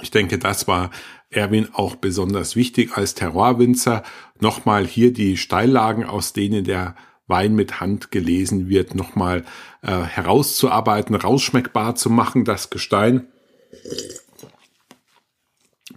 Ich 0.00 0.10
denke, 0.10 0.38
das 0.38 0.68
war 0.68 0.90
Erwin 1.30 1.68
auch 1.72 1.96
besonders 1.96 2.56
wichtig 2.56 2.96
als 2.96 3.14
Terroirwinzer. 3.14 4.02
Nochmal 4.40 4.86
hier 4.86 5.12
die 5.12 5.36
Steillagen, 5.36 6.04
aus 6.04 6.32
denen 6.32 6.64
der 6.64 6.94
Wein 7.26 7.54
mit 7.54 7.80
Hand 7.80 8.10
gelesen 8.10 8.68
wird, 8.68 8.94
nochmal 8.94 9.44
äh, 9.82 10.02
herauszuarbeiten, 10.02 11.14
rausschmeckbar 11.14 11.94
zu 11.94 12.08
machen, 12.08 12.44
das 12.44 12.70
Gestein. 12.70 13.28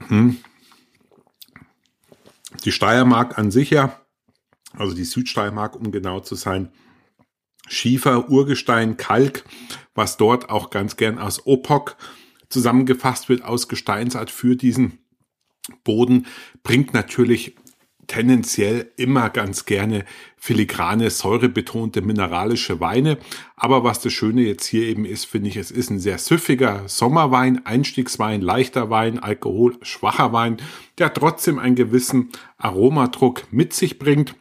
Hm. 0.07 0.37
Die 2.65 2.71
Steiermark 2.71 3.37
an 3.37 3.49
sich 3.49 3.69
ja, 3.69 4.01
also 4.73 4.93
die 4.93 5.05
Südsteiermark, 5.05 5.75
um 5.75 5.91
genau 5.91 6.19
zu 6.19 6.35
sein, 6.35 6.71
Schiefer, 7.67 8.29
Urgestein, 8.29 8.97
Kalk, 8.97 9.45
was 9.95 10.17
dort 10.17 10.49
auch 10.49 10.69
ganz 10.69 10.97
gern 10.97 11.17
aus 11.17 11.45
Opok 11.45 11.95
zusammengefasst 12.51 13.29
wird, 13.29 13.43
aus 13.43 13.67
Gesteinsart 13.67 14.31
für 14.31 14.55
diesen 14.55 14.99
Boden, 15.83 16.27
bringt 16.63 16.93
natürlich 16.93 17.55
tendenziell 18.07 18.91
immer 18.97 19.29
ganz 19.29 19.65
gerne 19.65 20.03
filigrane, 20.35 21.09
säurebetonte 21.09 22.01
mineralische 22.01 22.81
Weine. 22.81 23.17
Aber 23.55 23.85
was 23.85 24.01
das 24.01 24.11
Schöne 24.11 24.41
jetzt 24.41 24.65
hier 24.65 24.83
eben 24.83 25.05
ist, 25.05 25.25
finde 25.25 25.47
ich, 25.47 25.55
es 25.55 25.71
ist 25.71 25.89
ein 25.89 25.99
sehr 25.99 26.17
süffiger 26.17 26.87
Sommerwein, 26.87 27.65
Einstiegswein, 27.65 28.41
leichter 28.41 28.89
Wein, 28.89 29.19
Alkohol, 29.19 29.77
schwacher 29.81 30.33
Wein, 30.33 30.57
der 30.97 31.13
trotzdem 31.13 31.57
einen 31.57 31.75
gewissen 31.75 32.31
Aromadruck 32.57 33.43
mit 33.51 33.71
sich 33.73 33.97
bringt 33.97 34.35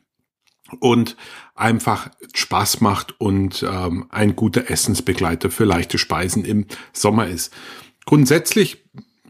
und 0.80 1.16
einfach 1.54 2.10
Spaß 2.34 2.80
macht 2.80 3.20
und 3.20 3.64
ähm, 3.68 4.06
ein 4.10 4.34
guter 4.34 4.68
Essensbegleiter 4.68 5.50
für 5.50 5.64
leichte 5.64 5.98
Speisen 5.98 6.44
im 6.44 6.66
Sommer 6.92 7.28
ist. 7.28 7.52
Grundsätzlich 8.10 8.82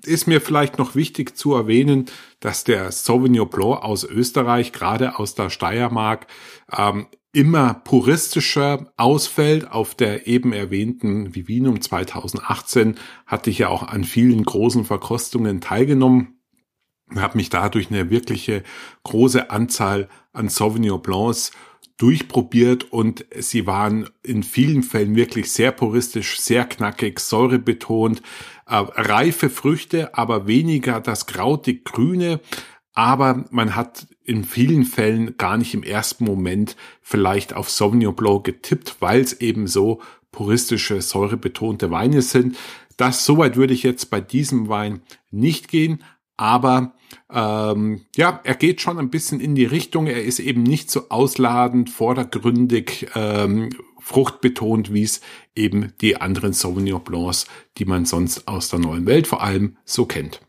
ist 0.06 0.26
mir 0.26 0.40
vielleicht 0.40 0.78
noch 0.78 0.94
wichtig 0.94 1.36
zu 1.36 1.52
erwähnen, 1.52 2.06
dass 2.40 2.64
der 2.64 2.90
Sauvignon 2.92 3.50
Blanc 3.50 3.82
aus 3.82 4.04
Österreich, 4.04 4.72
gerade 4.72 5.18
aus 5.18 5.34
der 5.34 5.50
Steiermark, 5.50 6.26
ähm, 6.74 7.06
immer 7.34 7.74
puristischer 7.74 8.90
ausfällt. 8.96 9.70
Auf 9.70 9.94
der 9.94 10.26
eben 10.26 10.54
erwähnten 10.54 11.34
Vivinum 11.34 11.82
2018 11.82 12.94
hatte 13.26 13.50
ich 13.50 13.58
ja 13.58 13.68
auch 13.68 13.82
an 13.82 14.04
vielen 14.04 14.46
großen 14.46 14.86
Verkostungen 14.86 15.60
teilgenommen 15.60 16.40
habe 17.16 17.38
mich 17.38 17.50
dadurch 17.50 17.90
eine 17.90 18.10
wirkliche 18.10 18.62
große 19.02 19.50
Anzahl 19.50 20.08
an 20.32 20.48
Sauvignon 20.48 21.02
Blancs 21.02 21.50
durchprobiert 22.00 22.90
und 22.90 23.26
sie 23.38 23.66
waren 23.66 24.08
in 24.22 24.42
vielen 24.42 24.82
Fällen 24.82 25.16
wirklich 25.16 25.52
sehr 25.52 25.70
puristisch, 25.70 26.40
sehr 26.40 26.64
knackig, 26.64 27.20
säurebetont, 27.20 28.22
äh, 28.66 28.76
reife 28.76 29.50
Früchte, 29.50 30.14
aber 30.16 30.46
weniger 30.46 31.00
das 31.00 31.26
krautig 31.26 31.84
grüne. 31.84 32.40
Aber 32.94 33.44
man 33.50 33.76
hat 33.76 34.06
in 34.24 34.44
vielen 34.44 34.84
Fällen 34.84 35.36
gar 35.36 35.58
nicht 35.58 35.74
im 35.74 35.82
ersten 35.82 36.24
Moment 36.24 36.74
vielleicht 37.02 37.52
auf 37.52 37.68
Sauvignon 37.68 38.16
Blanc 38.16 38.44
getippt, 38.44 38.96
weil 39.00 39.20
es 39.20 39.34
eben 39.40 39.66
so 39.66 40.00
puristische, 40.32 41.02
säurebetonte 41.02 41.90
Weine 41.90 42.22
sind. 42.22 42.56
Das 42.96 43.26
soweit 43.26 43.56
würde 43.56 43.74
ich 43.74 43.82
jetzt 43.82 44.08
bei 44.08 44.22
diesem 44.22 44.68
Wein 44.68 45.02
nicht 45.30 45.68
gehen, 45.68 46.02
aber 46.40 46.94
ähm, 47.30 48.00
ja, 48.16 48.40
er 48.44 48.54
geht 48.54 48.80
schon 48.80 48.98
ein 48.98 49.10
bisschen 49.10 49.40
in 49.40 49.54
die 49.54 49.66
Richtung. 49.66 50.06
Er 50.06 50.24
ist 50.24 50.38
eben 50.38 50.62
nicht 50.62 50.90
so 50.90 51.10
ausladend, 51.10 51.90
vordergründig, 51.90 53.08
ähm, 53.14 53.68
fruchtbetont, 53.98 54.94
wie 54.94 55.02
es 55.02 55.20
eben 55.54 55.92
die 56.00 56.16
anderen 56.16 56.54
Sauvignon 56.54 57.04
Blancs, 57.04 57.46
die 57.76 57.84
man 57.84 58.06
sonst 58.06 58.48
aus 58.48 58.70
der 58.70 58.78
neuen 58.78 59.04
Welt 59.04 59.26
vor 59.26 59.42
allem 59.42 59.76
so 59.84 60.06
kennt. 60.06 60.40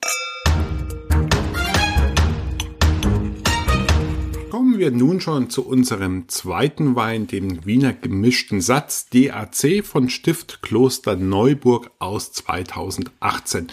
Wir 4.82 4.90
nun 4.90 5.22
schon 5.22 5.52
zu 5.52 5.64
unserem 5.64 6.28
zweiten 6.28 6.96
Wein, 6.96 7.28
dem 7.28 7.68
Wiener 7.68 7.94
gemischten 7.94 8.62
Satz 8.62 9.08
DAC 9.12 9.86
von 9.86 10.10
Stift 10.10 10.64
Kloster 10.64 11.16
Neuburg 11.16 11.92
aus 12.00 12.32
2018. 12.32 13.68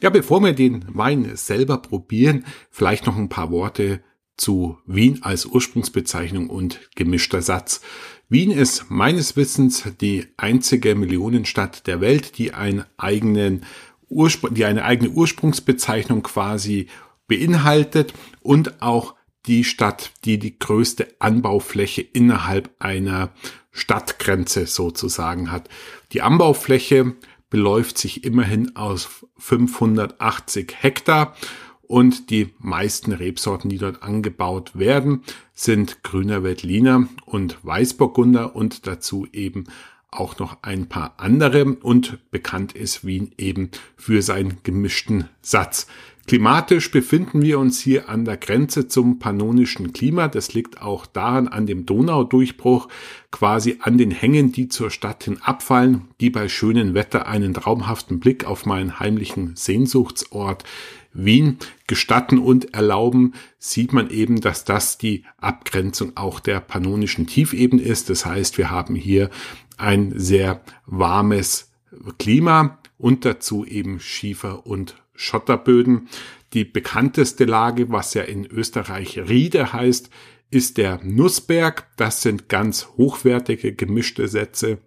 Ja, 0.00 0.10
bevor 0.10 0.40
wir 0.40 0.52
den 0.52 0.84
Wein 0.86 1.34
selber 1.34 1.78
probieren, 1.78 2.44
vielleicht 2.70 3.06
noch 3.06 3.16
ein 3.16 3.28
paar 3.28 3.50
Worte 3.50 4.04
zu 4.36 4.78
Wien 4.86 5.18
als 5.22 5.46
Ursprungsbezeichnung 5.46 6.48
und 6.48 6.78
gemischter 6.94 7.42
Satz. 7.42 7.80
Wien 8.28 8.52
ist 8.52 8.88
meines 8.88 9.34
Wissens 9.34 9.82
die 10.00 10.28
einzige 10.36 10.94
Millionenstadt 10.94 11.88
der 11.88 12.00
Welt, 12.00 12.38
die 12.38 12.54
einen 12.54 12.84
eigenen 12.98 13.66
Urspr 14.08 14.50
die 14.50 14.64
eine 14.64 14.84
eigene 14.84 15.10
Ursprungsbezeichnung 15.10 16.22
quasi 16.22 16.86
beinhaltet 17.26 18.14
und 18.42 18.80
auch 18.80 19.16
die 19.46 19.64
Stadt, 19.64 20.12
die 20.24 20.38
die 20.38 20.58
größte 20.58 21.08
Anbaufläche 21.18 22.02
innerhalb 22.02 22.70
einer 22.78 23.30
Stadtgrenze 23.70 24.66
sozusagen 24.66 25.50
hat. 25.50 25.68
Die 26.12 26.22
Anbaufläche 26.22 27.14
beläuft 27.50 27.98
sich 27.98 28.24
immerhin 28.24 28.76
aus 28.76 29.08
580 29.38 30.74
Hektar 30.80 31.34
und 31.82 32.30
die 32.30 32.54
meisten 32.58 33.12
Rebsorten, 33.12 33.68
die 33.68 33.78
dort 33.78 34.02
angebaut 34.02 34.78
werden, 34.78 35.22
sind 35.52 36.02
grüner 36.02 36.42
Veltliner 36.42 37.08
und 37.26 37.58
Weißburgunder 37.62 38.56
und 38.56 38.86
dazu 38.86 39.26
eben 39.32 39.64
auch 40.10 40.38
noch 40.38 40.62
ein 40.62 40.88
paar 40.88 41.14
andere 41.18 41.64
und 41.74 42.30
bekannt 42.30 42.72
ist 42.74 43.04
Wien 43.04 43.32
eben 43.38 43.70
für 43.96 44.22
seinen 44.22 44.62
gemischten 44.62 45.28
Satz. 45.40 45.86
Klimatisch 46.26 46.90
befinden 46.92 47.42
wir 47.42 47.58
uns 47.58 47.80
hier 47.80 48.08
an 48.08 48.24
der 48.24 48.36
Grenze 48.36 48.86
zum 48.86 49.18
pannonischen 49.18 49.92
Klima. 49.92 50.28
Das 50.28 50.54
liegt 50.54 50.80
auch 50.80 51.04
daran 51.04 51.48
an 51.48 51.66
dem 51.66 51.84
Donaudurchbruch, 51.84 52.88
quasi 53.32 53.78
an 53.80 53.98
den 53.98 54.12
Hängen, 54.12 54.52
die 54.52 54.68
zur 54.68 54.90
Stadt 54.90 55.24
hin 55.24 55.38
abfallen, 55.42 56.08
die 56.20 56.30
bei 56.30 56.48
schönem 56.48 56.94
Wetter 56.94 57.26
einen 57.26 57.54
traumhaften 57.54 58.20
Blick 58.20 58.44
auf 58.44 58.66
meinen 58.66 59.00
heimlichen 59.00 59.56
Sehnsuchtsort 59.56 60.64
Wien 61.12 61.58
gestatten 61.86 62.38
und 62.38 62.72
erlauben, 62.72 63.34
sieht 63.58 63.92
man 63.92 64.08
eben, 64.08 64.40
dass 64.40 64.64
das 64.64 64.98
die 64.98 65.24
Abgrenzung 65.38 66.12
auch 66.16 66.40
der 66.40 66.60
pannonischen 66.60 67.26
Tiefebene 67.26 67.82
ist. 67.82 68.08
Das 68.08 68.24
heißt, 68.24 68.56
wir 68.58 68.70
haben 68.70 68.94
hier 68.94 69.28
ein 69.76 70.12
sehr 70.16 70.62
warmes 70.86 71.70
Klima 72.18 72.78
und 72.96 73.24
dazu 73.24 73.66
eben 73.66 74.00
Schiefer 74.00 74.66
und 74.66 75.01
Schotterböden. 75.14 76.08
Die 76.52 76.64
bekannteste 76.64 77.44
Lage, 77.44 77.90
was 77.90 78.14
ja 78.14 78.22
in 78.22 78.46
Österreich 78.46 79.18
Riede 79.18 79.72
heißt, 79.72 80.10
ist 80.50 80.76
der 80.76 81.00
Nussberg. 81.02 81.86
Das 81.96 82.22
sind 82.22 82.48
ganz 82.48 82.88
hochwertige 82.96 83.74
gemischte 83.74 84.28
Sätze, 84.28 84.78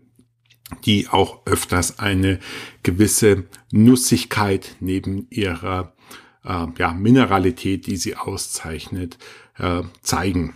die 0.85 1.07
auch 1.07 1.45
öfters 1.45 1.99
eine 1.99 2.39
gewisse 2.83 3.45
Nussigkeit 3.71 4.75
neben 4.79 5.27
ihrer 5.29 5.95
äh, 6.43 6.67
ja, 6.77 6.93
Mineralität, 6.93 7.87
die 7.87 7.97
sie 7.97 8.15
auszeichnet, 8.15 9.17
äh, 9.57 9.81
zeigen. 10.01 10.53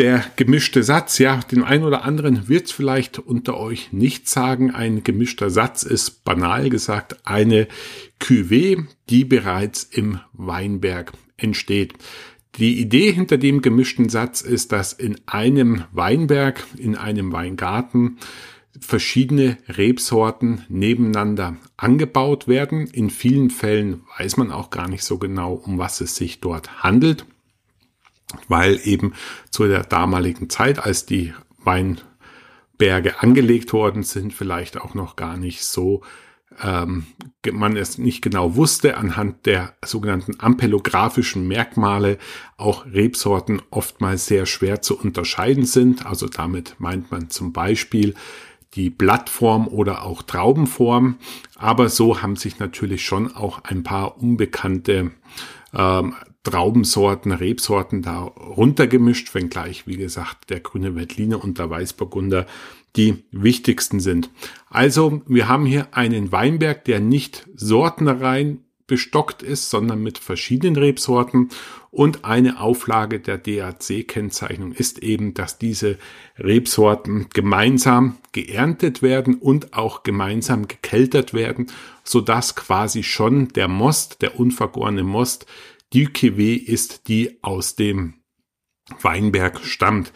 Der 0.00 0.24
gemischte 0.36 0.82
Satz, 0.82 1.18
ja, 1.18 1.40
den 1.52 1.62
einen 1.62 1.84
oder 1.84 2.04
anderen 2.04 2.48
wird 2.48 2.70
vielleicht 2.70 3.18
unter 3.18 3.58
euch 3.58 3.92
nicht 3.92 4.30
sagen. 4.30 4.70
Ein 4.70 5.04
gemischter 5.04 5.50
Satz 5.50 5.82
ist 5.82 6.24
banal 6.24 6.70
gesagt 6.70 7.26
eine 7.26 7.68
Cuvée, 8.18 8.86
die 9.10 9.26
bereits 9.26 9.82
im 9.84 10.18
Weinberg 10.32 11.12
entsteht. 11.36 11.92
Die 12.56 12.80
Idee 12.80 13.12
hinter 13.12 13.36
dem 13.36 13.60
gemischten 13.60 14.08
Satz 14.08 14.40
ist, 14.40 14.72
dass 14.72 14.94
in 14.94 15.18
einem 15.26 15.84
Weinberg, 15.92 16.64
in 16.78 16.96
einem 16.96 17.30
Weingarten 17.32 18.16
verschiedene 18.80 19.58
Rebsorten 19.68 20.64
nebeneinander 20.70 21.58
angebaut 21.76 22.48
werden. 22.48 22.86
In 22.86 23.10
vielen 23.10 23.50
Fällen 23.50 24.00
weiß 24.18 24.38
man 24.38 24.50
auch 24.50 24.70
gar 24.70 24.88
nicht 24.88 25.04
so 25.04 25.18
genau, 25.18 25.52
um 25.52 25.76
was 25.76 26.00
es 26.00 26.16
sich 26.16 26.40
dort 26.40 26.82
handelt 26.82 27.26
weil 28.48 28.80
eben 28.84 29.14
zu 29.50 29.66
der 29.66 29.84
damaligen 29.84 30.50
Zeit, 30.50 30.78
als 30.78 31.06
die 31.06 31.34
Weinberge 31.58 33.20
angelegt 33.20 33.72
worden 33.72 34.02
sind, 34.02 34.32
vielleicht 34.32 34.80
auch 34.80 34.94
noch 34.94 35.16
gar 35.16 35.36
nicht 35.36 35.64
so 35.64 36.02
ähm, 36.62 37.06
man 37.52 37.76
es 37.76 37.98
nicht 37.98 38.22
genau 38.22 38.56
wusste, 38.56 38.96
anhand 38.96 39.46
der 39.46 39.74
sogenannten 39.84 40.34
ampelographischen 40.38 41.46
Merkmale 41.46 42.18
auch 42.56 42.86
Rebsorten 42.86 43.62
oftmals 43.70 44.26
sehr 44.26 44.46
schwer 44.46 44.82
zu 44.82 44.98
unterscheiden 44.98 45.64
sind. 45.64 46.06
Also 46.06 46.26
damit 46.26 46.76
meint 46.78 47.10
man 47.10 47.30
zum 47.30 47.52
Beispiel 47.52 48.14
die 48.74 48.90
Blattform 48.90 49.68
oder 49.68 50.04
auch 50.04 50.22
Traubenform. 50.22 51.18
Aber 51.56 51.88
so 51.88 52.20
haben 52.20 52.36
sich 52.36 52.58
natürlich 52.58 53.04
schon 53.04 53.34
auch 53.34 53.64
ein 53.64 53.82
paar 53.82 54.20
unbekannte 54.20 55.12
ähm, 55.74 56.14
Traubensorten, 56.42 57.32
Rebsorten 57.32 58.02
da 58.02 58.20
runtergemischt, 58.20 59.34
wenngleich, 59.34 59.86
wie 59.86 59.96
gesagt, 59.96 60.50
der 60.50 60.60
grüne 60.60 60.94
Veltliner 60.94 61.42
und 61.42 61.58
der 61.58 61.68
Weißburgunder 61.68 62.46
die 62.96 63.22
wichtigsten 63.30 64.00
sind. 64.00 64.30
Also, 64.68 65.22
wir 65.26 65.48
haben 65.48 65.66
hier 65.66 65.88
einen 65.92 66.32
Weinberg, 66.32 66.84
der 66.84 67.00
nicht 67.00 67.46
sortenrein 67.54 68.64
bestockt 68.90 69.44
ist, 69.44 69.70
sondern 69.70 70.02
mit 70.02 70.18
verschiedenen 70.18 70.74
Rebsorten. 70.74 71.50
Und 71.92 72.24
eine 72.24 72.60
Auflage 72.60 73.20
der 73.20 73.38
DAC-Kennzeichnung 73.38 74.72
ist 74.72 74.98
eben, 74.98 75.32
dass 75.32 75.58
diese 75.58 75.96
Rebsorten 76.36 77.28
gemeinsam 77.32 78.16
geerntet 78.32 79.00
werden 79.00 79.36
und 79.36 79.74
auch 79.74 80.02
gemeinsam 80.02 80.66
gekeltert 80.66 81.32
werden, 81.34 81.68
sodass 82.02 82.56
quasi 82.56 83.04
schon 83.04 83.48
der 83.48 83.68
Most, 83.68 84.22
der 84.22 84.40
unvergorene 84.40 85.04
Most, 85.04 85.46
die 85.92 86.08
Cuvée 86.08 86.56
ist, 86.56 87.08
die 87.08 87.38
aus 87.42 87.76
dem 87.76 88.14
Weinberg 89.02 89.60
stammt. 89.64 90.12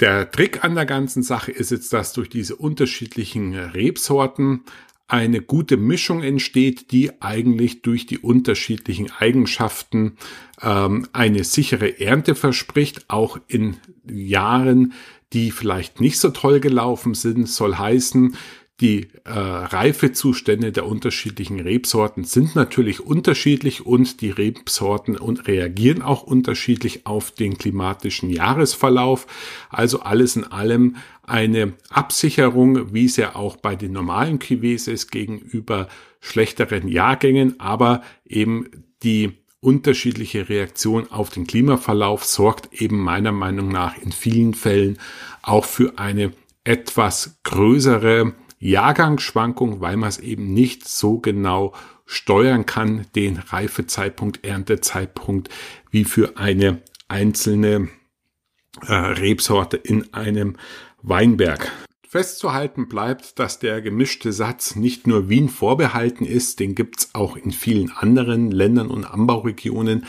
Der 0.00 0.30
Trick 0.30 0.64
an 0.64 0.74
der 0.74 0.86
ganzen 0.86 1.22
Sache 1.22 1.52
ist 1.52 1.70
jetzt, 1.70 1.92
dass 1.92 2.12
durch 2.12 2.28
diese 2.28 2.56
unterschiedlichen 2.56 3.54
Rebsorten 3.54 4.64
eine 5.06 5.42
gute 5.42 5.76
Mischung 5.76 6.22
entsteht, 6.22 6.90
die 6.90 7.20
eigentlich 7.20 7.82
durch 7.82 8.06
die 8.06 8.18
unterschiedlichen 8.18 9.10
Eigenschaften 9.10 10.16
ähm, 10.62 11.06
eine 11.12 11.44
sichere 11.44 12.00
Ernte 12.00 12.34
verspricht, 12.34 13.04
auch 13.08 13.38
in 13.46 13.76
Jahren, 14.06 14.94
die 15.34 15.50
vielleicht 15.50 16.00
nicht 16.00 16.18
so 16.18 16.30
toll 16.30 16.60
gelaufen 16.60 17.14
sind, 17.14 17.48
soll 17.48 17.76
heißen, 17.76 18.36
die 18.80 19.08
äh, 19.24 19.30
Reifezustände 19.30 20.72
der 20.72 20.86
unterschiedlichen 20.86 21.60
Rebsorten 21.60 22.24
sind 22.24 22.56
natürlich 22.56 23.00
unterschiedlich 23.00 23.86
und 23.86 24.20
die 24.20 24.30
Rebsorten 24.30 25.16
und 25.16 25.46
reagieren 25.46 26.02
auch 26.02 26.22
unterschiedlich 26.22 27.06
auf 27.06 27.30
den 27.30 27.58
klimatischen 27.58 28.30
Jahresverlauf. 28.30 29.26
Also 29.70 30.00
alles 30.00 30.34
in 30.36 30.44
allem 30.44 30.96
eine 31.22 31.74
Absicherung, 31.90 32.92
wie 32.92 33.04
es 33.04 33.16
ja 33.16 33.36
auch 33.36 33.56
bei 33.56 33.76
den 33.76 33.92
normalen 33.92 34.38
Cuvées 34.40 34.90
ist, 34.90 35.12
gegenüber 35.12 35.88
schlechteren 36.20 36.88
Jahrgängen, 36.88 37.60
aber 37.60 38.02
eben 38.26 38.66
die 39.02 39.32
unterschiedliche 39.60 40.48
Reaktion 40.48 41.10
auf 41.10 41.30
den 41.30 41.46
Klimaverlauf 41.46 42.24
sorgt 42.24 42.72
eben 42.72 42.98
meiner 42.98 43.32
Meinung 43.32 43.68
nach 43.68 43.96
in 43.96 44.10
vielen 44.10 44.54
Fällen 44.54 44.98
auch 45.40 45.64
für 45.64 45.98
eine 45.98 46.32
etwas 46.64 47.38
größere 47.44 48.34
Jahrgangsschwankung, 48.62 49.80
weil 49.80 49.96
man 49.96 50.08
es 50.08 50.18
eben 50.18 50.54
nicht 50.54 50.86
so 50.86 51.18
genau 51.18 51.74
steuern 52.06 52.64
kann, 52.64 53.06
den 53.16 53.38
Reifezeitpunkt, 53.38 54.44
Erntezeitpunkt, 54.44 55.48
wie 55.90 56.04
für 56.04 56.36
eine 56.36 56.80
einzelne 57.08 57.88
äh, 58.86 58.94
Rebsorte 58.94 59.76
in 59.76 60.14
einem 60.14 60.56
Weinberg. 61.02 61.72
Festzuhalten 62.06 62.88
bleibt, 62.88 63.38
dass 63.38 63.58
der 63.58 63.80
gemischte 63.80 64.32
Satz 64.32 64.76
nicht 64.76 65.06
nur 65.06 65.28
Wien 65.28 65.48
vorbehalten 65.48 66.24
ist, 66.24 66.60
den 66.60 66.74
gibt's 66.74 67.14
auch 67.14 67.36
in 67.36 67.50
vielen 67.50 67.90
anderen 67.90 68.50
Ländern 68.50 68.88
und 68.88 69.06
Anbauregionen, 69.06 70.06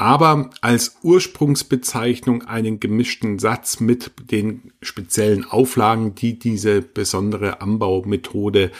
aber 0.00 0.48
als 0.62 0.96
Ursprungsbezeichnung 1.02 2.44
einen 2.46 2.80
gemischten 2.80 3.38
Satz 3.38 3.80
mit 3.80 4.12
den 4.30 4.72
speziellen 4.80 5.44
Auflagen, 5.44 6.14
die 6.14 6.38
diese 6.38 6.80
besondere 6.80 7.60
Anbaumethode 7.60 8.70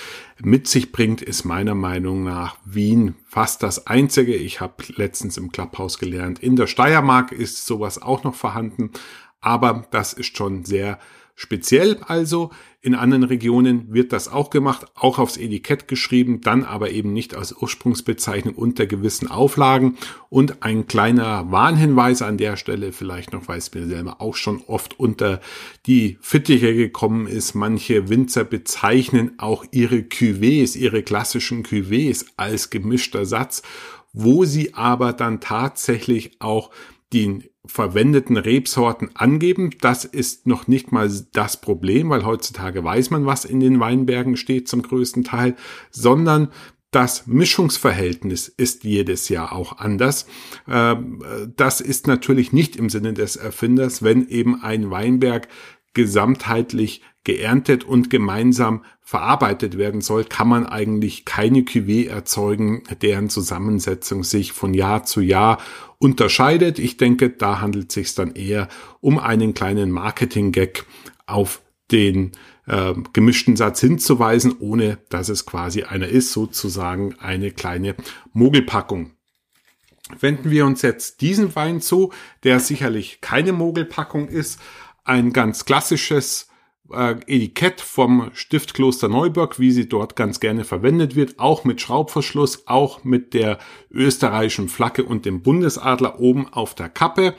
mit 0.43 0.67
sich 0.67 0.93
bringt, 0.93 1.21
ist 1.21 1.45
meiner 1.45 1.75
Meinung 1.75 2.25
nach 2.25 2.57
Wien 2.65 3.17
fast 3.27 3.63
das 3.63 3.87
einzige. 3.87 4.35
Ich 4.35 4.63
habe 4.63 4.83
letztens 4.97 5.37
im 5.37 5.53
Clubhaus 5.53 5.99
gelernt, 5.99 6.39
in 6.39 6.57
der 6.57 6.67
Steiermark 6.67 7.33
ist 7.33 7.67
sowas 7.67 8.01
auch 8.01 8.25
noch 8.25 8.35
vorhanden, 8.35 8.91
aber 9.43 9.87
das 9.91 10.15
ist 10.15 10.39
schon 10.39 10.65
sehr 10.65 10.99
speziell 11.41 11.97
also. 12.07 12.51
In 12.83 12.95
anderen 12.95 13.25
Regionen 13.25 13.95
wird 13.95 14.13
das 14.13 14.29
auch 14.29 14.51
gemacht, 14.51 14.87
auch 14.95 15.19
aufs 15.19 15.39
Etikett 15.39 15.89
geschrieben, 15.89 16.43
dann 16.43 16.65
aber 16.65 16.91
eben 16.91 17.15
nicht 17.15 17.35
als 17.35 17.55
Ursprungsbezeichnung 17.57 18.55
unter 18.55 18.87
gewissen 18.87 19.31
Auflagen. 19.31 19.97
Und 20.29 20.63
ein 20.63 20.87
kleiner 20.87 21.51
Warnhinweis 21.51 22.21
an 22.21 22.37
der 22.37 22.59
Stelle, 22.59 22.93
vielleicht 22.93 23.33
noch, 23.33 23.49
weil 23.49 23.57
es 23.57 23.73
mir 23.73 23.87
selber 23.87 24.21
auch 24.21 24.35
schon 24.35 24.63
oft 24.67 25.01
unter 25.01 25.41
die 25.87 26.19
Fittiche 26.21 26.75
gekommen 26.75 27.27
ist. 27.27 27.55
Manche 27.55 28.11
Winzer 28.11 28.45
bezeichnen 28.45 29.33
auch 29.39 29.65
ihre 29.71 29.97
Cuvées, 29.97 30.77
ihre 30.77 31.03
klassischen 31.03 31.65
Cuvées 31.65 32.27
als 32.37 32.69
gemischter 32.69 33.25
Satz, 33.25 33.63
wo 34.13 34.45
sie 34.45 34.75
aber 34.75 35.15
dann 35.15 35.41
tatsächlich 35.41 36.33
auch 36.41 36.71
den 37.13 37.45
verwendeten 37.65 38.37
Rebsorten 38.37 39.11
angeben. 39.15 39.71
Das 39.81 40.05
ist 40.05 40.47
noch 40.47 40.67
nicht 40.67 40.93
mal 40.93 41.11
das 41.33 41.61
Problem, 41.61 42.11
weil 42.11 42.25
heutzutage 42.25 42.83
weiß 42.83 43.11
man, 43.11 43.27
was 43.27 43.45
in 43.45 43.61
den 43.61 43.81
Weinbergen 43.81 44.37
steht 44.37 44.69
zum 44.69 44.83
größten 44.83 45.25
Teil, 45.25 45.57
sondern 45.91 46.49
das 46.91 47.27
Mischungsverhältnis 47.27 48.49
ist 48.49 48.83
jedes 48.83 49.29
Jahr 49.29 49.53
auch 49.53 49.79
anders. 49.79 50.27
Ähm, 50.69 51.23
das 51.57 51.81
ist 51.81 52.07
natürlich 52.07 52.53
nicht 52.53 52.75
im 52.77 52.91
Sinne 52.91 53.15
des 53.15 53.37
Erfinders, 53.37 54.03
wenn 54.03 54.27
eben 54.29 54.61
ein 54.63 54.91
Weinberg 54.91 55.49
gesamtheitlich 55.95 57.03
geerntet 57.25 57.85
und 57.85 58.09
gemeinsam 58.09 58.85
verarbeitet 59.03 59.77
werden 59.77 60.01
soll, 60.01 60.25
kann 60.25 60.49
man 60.49 60.67
eigentlich 60.67 61.25
keine 61.25 61.61
Cuvée 61.61 62.09
erzeugen, 62.09 62.83
deren 63.03 63.29
Zusammensetzung 63.29 64.25
sich 64.25 64.53
von 64.53 64.73
Jahr 64.73 65.05
zu 65.05 65.21
Jahr 65.21 65.59
unterscheidet. 65.99 66.79
Ich 66.79 66.97
denke, 66.97 67.31
da 67.31 67.61
handelt 67.61 67.91
es 67.91 67.95
sich 67.95 68.15
dann 68.15 68.35
eher 68.35 68.69
um 69.01 69.19
einen 69.19 69.53
kleinen 69.53 69.91
Marketing-Gag 69.91 70.87
auf 71.27 71.61
den 71.91 72.33
äh, 72.67 72.95
gemischten 73.13 73.57
Satz 73.57 73.81
hinzuweisen, 73.81 74.57
ohne 74.59 74.99
dass 75.09 75.29
es 75.29 75.45
quasi 75.45 75.83
einer 75.83 76.09
ist, 76.09 76.33
sozusagen 76.33 77.17
eine 77.19 77.51
kleine 77.51 77.97
Mogelpackung. 78.33 79.13
Wenden 80.19 80.51
wir 80.51 80.67
uns 80.67 80.83
jetzt 80.83 81.21
diesen 81.21 81.55
Wein 81.55 81.81
zu, 81.81 82.13
der 82.45 82.61
sicherlich 82.61 83.21
keine 83.21 83.53
Mogelpackung 83.53 84.29
ist, 84.29 84.59
ein 85.05 85.33
ganz 85.33 85.65
klassisches 85.65 86.50
äh, 86.93 87.13
Etikett 87.27 87.81
vom 87.81 88.31
Stift 88.35 88.75
Kloster 88.75 89.09
Neuburg, 89.09 89.59
wie 89.59 89.71
sie 89.71 89.89
dort 89.89 90.17
ganz 90.17 90.41
gerne 90.41 90.65
verwendet 90.65 91.17
wird, 91.17 91.39
auch 91.39 91.65
mit 91.65 91.81
Schraubverschluss, 91.81 92.67
auch 92.67 93.05
mit 93.05 93.35
der 93.35 93.59
österreichischen 93.91 94.69
Flagge 94.69 95.05
und 95.05 95.25
dem 95.25 95.43
Bundesadler 95.43 96.21
oben 96.21 96.49
auf 96.53 96.75
der 96.75 96.89
Kappe. 96.89 97.35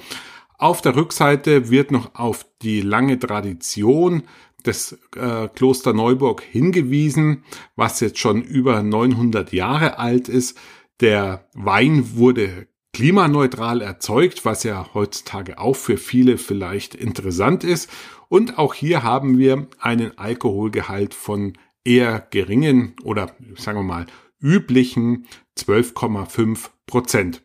Auf 0.58 0.82
der 0.82 0.96
Rückseite 0.96 1.70
wird 1.70 1.92
noch 1.92 2.16
auf 2.16 2.46
die 2.62 2.82
lange 2.82 3.18
Tradition 3.18 4.24
des 4.66 5.00
äh, 5.16 5.48
Kloster 5.48 5.94
Neuburg 5.94 6.42
hingewiesen, 6.42 7.44
was 7.76 8.00
jetzt 8.00 8.20
schon 8.20 8.42
über 8.44 8.84
900 8.84 9.54
Jahre 9.54 9.98
alt 9.98 10.30
ist. 10.30 10.58
Der 11.00 11.48
Wein 11.54 12.16
wurde 12.16 12.68
klimaneutral 12.94 13.82
erzeugt, 13.82 14.46
was 14.46 14.64
ja 14.64 14.94
heutzutage 14.94 15.58
auch 15.60 15.76
für 15.76 15.98
viele 15.98 16.38
vielleicht 16.38 16.94
interessant 16.94 17.64
ist. 17.64 17.90
Und 18.32 18.58
auch 18.58 18.74
hier 18.74 19.04
haben 19.04 19.38
wir 19.38 19.68
einen 19.78 20.18
Alkoholgehalt 20.18 21.14
von 21.14 21.58
eher 21.84 22.26
geringen 22.32 22.96
oder 23.04 23.36
sagen 23.58 23.80
wir 23.80 23.84
mal 23.84 24.06
üblichen 24.40 25.28
12,5 25.58 26.70
Prozent. 26.88 27.44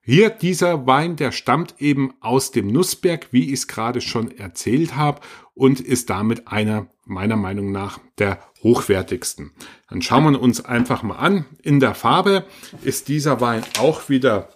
Hier 0.00 0.30
dieser 0.30 0.86
Wein, 0.86 1.16
der 1.16 1.32
stammt 1.32 1.74
eben 1.80 2.14
aus 2.20 2.50
dem 2.50 2.68
Nussberg, 2.68 3.28
wie 3.32 3.48
ich 3.48 3.52
es 3.52 3.68
gerade 3.68 4.00
schon 4.00 4.30
erzählt 4.30 4.96
habe, 4.96 5.20
und 5.52 5.80
ist 5.80 6.08
damit 6.08 6.48
einer 6.48 6.86
meiner 7.04 7.36
Meinung 7.36 7.70
nach 7.70 7.98
der 8.16 8.38
hochwertigsten. 8.62 9.52
Dann 9.90 10.00
schauen 10.00 10.32
wir 10.32 10.40
uns 10.40 10.64
einfach 10.64 11.02
mal 11.02 11.16
an. 11.16 11.44
In 11.62 11.78
der 11.78 11.94
Farbe 11.94 12.46
ist 12.82 13.08
dieser 13.08 13.42
Wein 13.42 13.64
auch 13.78 14.08
wieder 14.08 14.48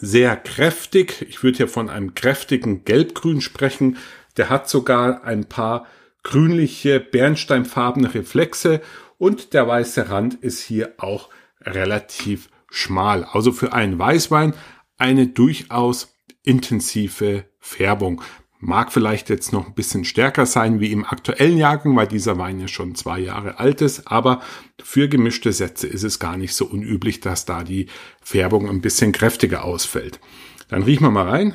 sehr 0.00 0.36
kräftig. 0.36 1.26
Ich 1.28 1.42
würde 1.42 1.58
hier 1.58 1.68
von 1.68 1.90
einem 1.90 2.14
kräftigen 2.14 2.86
Gelbgrün 2.86 3.42
sprechen. 3.42 3.98
Der 4.36 4.48
hat 4.48 4.68
sogar 4.68 5.24
ein 5.24 5.46
paar 5.46 5.86
grünliche, 6.22 7.00
bernsteinfarbene 7.00 8.14
Reflexe 8.14 8.80
und 9.18 9.52
der 9.52 9.66
weiße 9.66 10.10
Rand 10.10 10.34
ist 10.34 10.60
hier 10.60 10.94
auch 10.98 11.28
relativ 11.62 12.48
schmal. 12.70 13.24
Also 13.24 13.52
für 13.52 13.72
einen 13.72 13.98
Weißwein 13.98 14.54
eine 14.98 15.26
durchaus 15.26 16.14
intensive 16.42 17.44
Färbung. 17.58 18.22
Mag 18.62 18.92
vielleicht 18.92 19.30
jetzt 19.30 19.54
noch 19.54 19.66
ein 19.66 19.74
bisschen 19.74 20.04
stärker 20.04 20.44
sein 20.44 20.80
wie 20.80 20.92
im 20.92 21.06
aktuellen 21.06 21.56
Jahrgang, 21.56 21.96
weil 21.96 22.06
dieser 22.06 22.36
Wein 22.36 22.60
ja 22.60 22.68
schon 22.68 22.94
zwei 22.94 23.18
Jahre 23.18 23.58
alt 23.58 23.80
ist, 23.80 24.06
aber 24.06 24.42
für 24.82 25.08
gemischte 25.08 25.52
Sätze 25.52 25.86
ist 25.86 26.02
es 26.02 26.18
gar 26.18 26.36
nicht 26.36 26.54
so 26.54 26.66
unüblich, 26.66 27.20
dass 27.20 27.46
da 27.46 27.64
die 27.64 27.86
Färbung 28.20 28.68
ein 28.68 28.82
bisschen 28.82 29.12
kräftiger 29.12 29.64
ausfällt. 29.64 30.20
Dann 30.68 30.82
riechen 30.82 31.04
wir 31.04 31.10
mal 31.10 31.28
rein. 31.28 31.54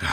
Ja. 0.00 0.08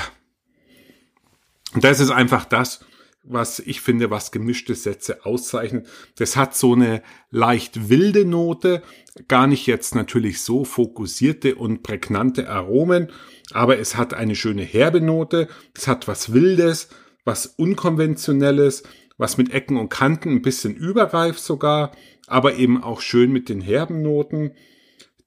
Und 1.78 1.84
das 1.84 2.00
ist 2.00 2.10
einfach 2.10 2.46
das, 2.46 2.80
was 3.22 3.60
ich 3.60 3.82
finde, 3.82 4.10
was 4.10 4.32
gemischte 4.32 4.74
Sätze 4.74 5.28
auszeichnet. 5.28 5.86
Das 6.16 6.36
hat 6.36 6.56
so 6.56 6.74
eine 6.74 7.04
leicht 7.30 7.88
wilde 7.88 8.26
Note, 8.26 8.82
gar 9.28 9.46
nicht 9.46 9.68
jetzt 9.68 9.94
natürlich 9.94 10.42
so 10.42 10.66
fokussierte 10.66 11.54
und 11.54 11.84
prägnante 11.84 12.50
Aromen, 12.50 13.12
aber 13.52 13.78
es 13.78 13.96
hat 13.96 14.16
eine 14.16 14.34
schöne 14.34 14.64
herbe 14.64 15.02
Note, 15.02 15.50
es 15.76 15.88
hat 15.88 16.08
was 16.08 16.34
Wildes, 16.34 16.90
was 17.26 17.46
Unkonventionelles, 17.46 18.82
was 19.20 19.38
mit 19.38 19.54
Ecken 19.54 19.78
und 19.78 19.90
Kanten 19.90 20.30
ein 20.30 20.42
bisschen 20.42 20.76
überreif 20.76 21.38
sogar, 21.38 21.92
aber 22.26 22.56
eben 22.56 22.82
auch 22.82 23.02
schön 23.02 23.32
mit 23.32 23.50
den 23.50 23.62
herben 23.62 24.02
Noten. 24.02 24.54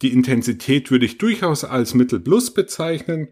Die 0.02 0.12
Intensität 0.12 0.90
würde 0.90 1.06
ich 1.06 1.16
durchaus 1.16 1.62
als 1.62 1.94
Mittel 1.94 2.18
Plus 2.18 2.52
bezeichnen. 2.52 3.28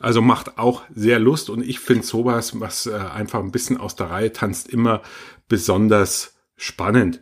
Also 0.00 0.22
macht 0.22 0.58
auch 0.58 0.82
sehr 0.94 1.18
Lust 1.18 1.50
und 1.50 1.62
ich 1.62 1.78
finde 1.78 2.06
sowas, 2.06 2.58
was 2.58 2.86
äh, 2.86 2.94
einfach 2.94 3.40
ein 3.40 3.52
bisschen 3.52 3.76
aus 3.76 3.96
der 3.96 4.10
Reihe 4.10 4.32
tanzt, 4.32 4.70
immer 4.70 5.02
besonders 5.46 6.38
spannend. 6.56 7.20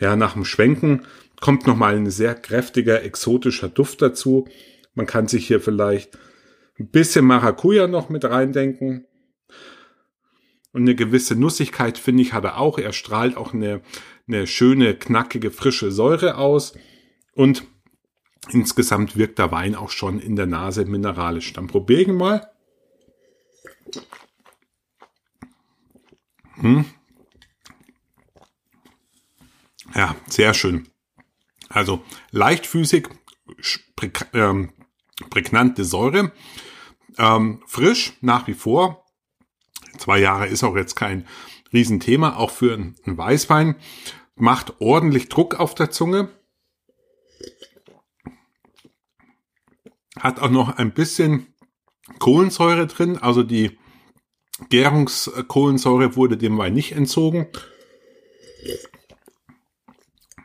Ja, 0.00 0.16
nach 0.16 0.32
dem 0.32 0.44
Schwenken 0.44 1.06
kommt 1.40 1.68
nochmal 1.68 1.94
ein 1.94 2.10
sehr 2.10 2.34
kräftiger, 2.34 3.04
exotischer 3.04 3.68
Duft 3.68 4.02
dazu. 4.02 4.48
Man 4.94 5.06
kann 5.06 5.28
sich 5.28 5.46
hier 5.46 5.60
vielleicht 5.60 6.18
ein 6.80 6.88
bisschen 6.88 7.24
Maracuja 7.24 7.86
noch 7.86 8.08
mit 8.08 8.24
reindenken. 8.24 9.06
Und 10.72 10.82
eine 10.82 10.96
gewisse 10.96 11.36
Nussigkeit, 11.36 11.96
finde 11.96 12.22
ich, 12.22 12.32
hat 12.32 12.44
er 12.44 12.58
auch. 12.58 12.78
Er 12.78 12.92
strahlt 12.92 13.36
auch 13.36 13.54
eine, 13.54 13.82
eine 14.26 14.48
schöne, 14.48 14.94
knackige, 14.94 15.52
frische 15.52 15.92
Säure 15.92 16.38
aus. 16.38 16.74
Und 17.34 17.64
insgesamt 18.48 19.16
wirkt 19.16 19.38
der 19.38 19.52
Wein 19.52 19.74
auch 19.74 19.90
schon 19.90 20.18
in 20.18 20.36
der 20.36 20.46
Nase 20.46 20.84
mineralisch. 20.84 21.52
Dann 21.52 21.66
probieren 21.66 22.16
mal. 22.16 22.50
Hm. 26.54 26.84
Ja, 29.94 30.14
sehr 30.26 30.54
schön. 30.54 30.88
Also 31.68 32.02
leichtfüßig, 32.30 33.08
ähm, 34.32 34.72
prägnante 35.30 35.84
Säure. 35.84 36.32
Ähm, 37.18 37.62
frisch 37.66 38.16
nach 38.20 38.46
wie 38.46 38.54
vor. 38.54 39.04
Zwei 39.98 40.18
Jahre 40.18 40.46
ist 40.46 40.62
auch 40.64 40.76
jetzt 40.76 40.94
kein 40.94 41.26
Riesenthema, 41.72 42.36
auch 42.36 42.50
für 42.50 42.74
einen 42.74 42.96
Weißwein. 43.04 43.76
Macht 44.36 44.80
ordentlich 44.80 45.28
Druck 45.28 45.56
auf 45.58 45.74
der 45.74 45.90
Zunge. 45.90 46.28
Hat 50.20 50.38
auch 50.40 50.50
noch 50.50 50.76
ein 50.76 50.92
bisschen 50.92 51.46
Kohlensäure 52.18 52.86
drin, 52.86 53.18
also 53.18 53.42
die 53.42 53.78
Gärungskohlensäure 54.68 56.16
wurde 56.16 56.36
dem 56.36 56.58
Wein 56.58 56.74
nicht 56.74 56.92
entzogen. 56.92 57.46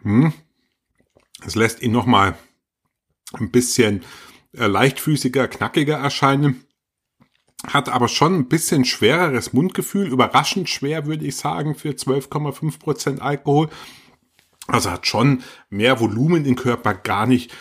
Hm. 0.02 0.34
Es 1.46 1.56
lässt 1.56 1.82
ihn 1.82 1.92
nochmal 1.92 2.38
ein 3.34 3.52
bisschen 3.52 4.04
äh, 4.54 4.68
leichtfüßiger, 4.68 5.48
knackiger 5.48 5.98
erscheinen. 5.98 6.64
Hat 7.68 7.90
aber 7.90 8.08
schon 8.08 8.36
ein 8.36 8.48
bisschen 8.48 8.86
schwereres 8.86 9.52
Mundgefühl, 9.52 10.08
überraschend 10.08 10.70
schwer 10.70 11.06
würde 11.06 11.26
ich 11.26 11.36
sagen 11.36 11.76
für 11.76 11.90
12,5% 11.90 13.20
Alkohol. 13.20 13.70
Also 14.68 14.92
hat 14.92 15.08
schon 15.08 15.44
mehr 15.70 16.00
Volumen 16.00 16.46
im 16.46 16.56
Körper, 16.56 16.94
gar 16.94 17.26
nicht 17.26 17.54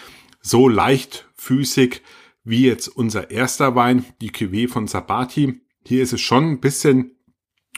so 0.45 0.69
leichtfüßig 0.69 2.03
wie 2.45 2.67
jetzt 2.67 2.89
unser 2.89 3.31
erster 3.31 3.75
Wein, 3.75 4.05
die 4.21 4.31
Cuvée 4.31 4.69
von 4.69 4.87
Sabati. 4.87 5.63
Hier 5.87 6.03
ist 6.03 6.13
es 6.13 6.21
schon 6.21 6.45
ein 6.45 6.61
bisschen 6.61 7.17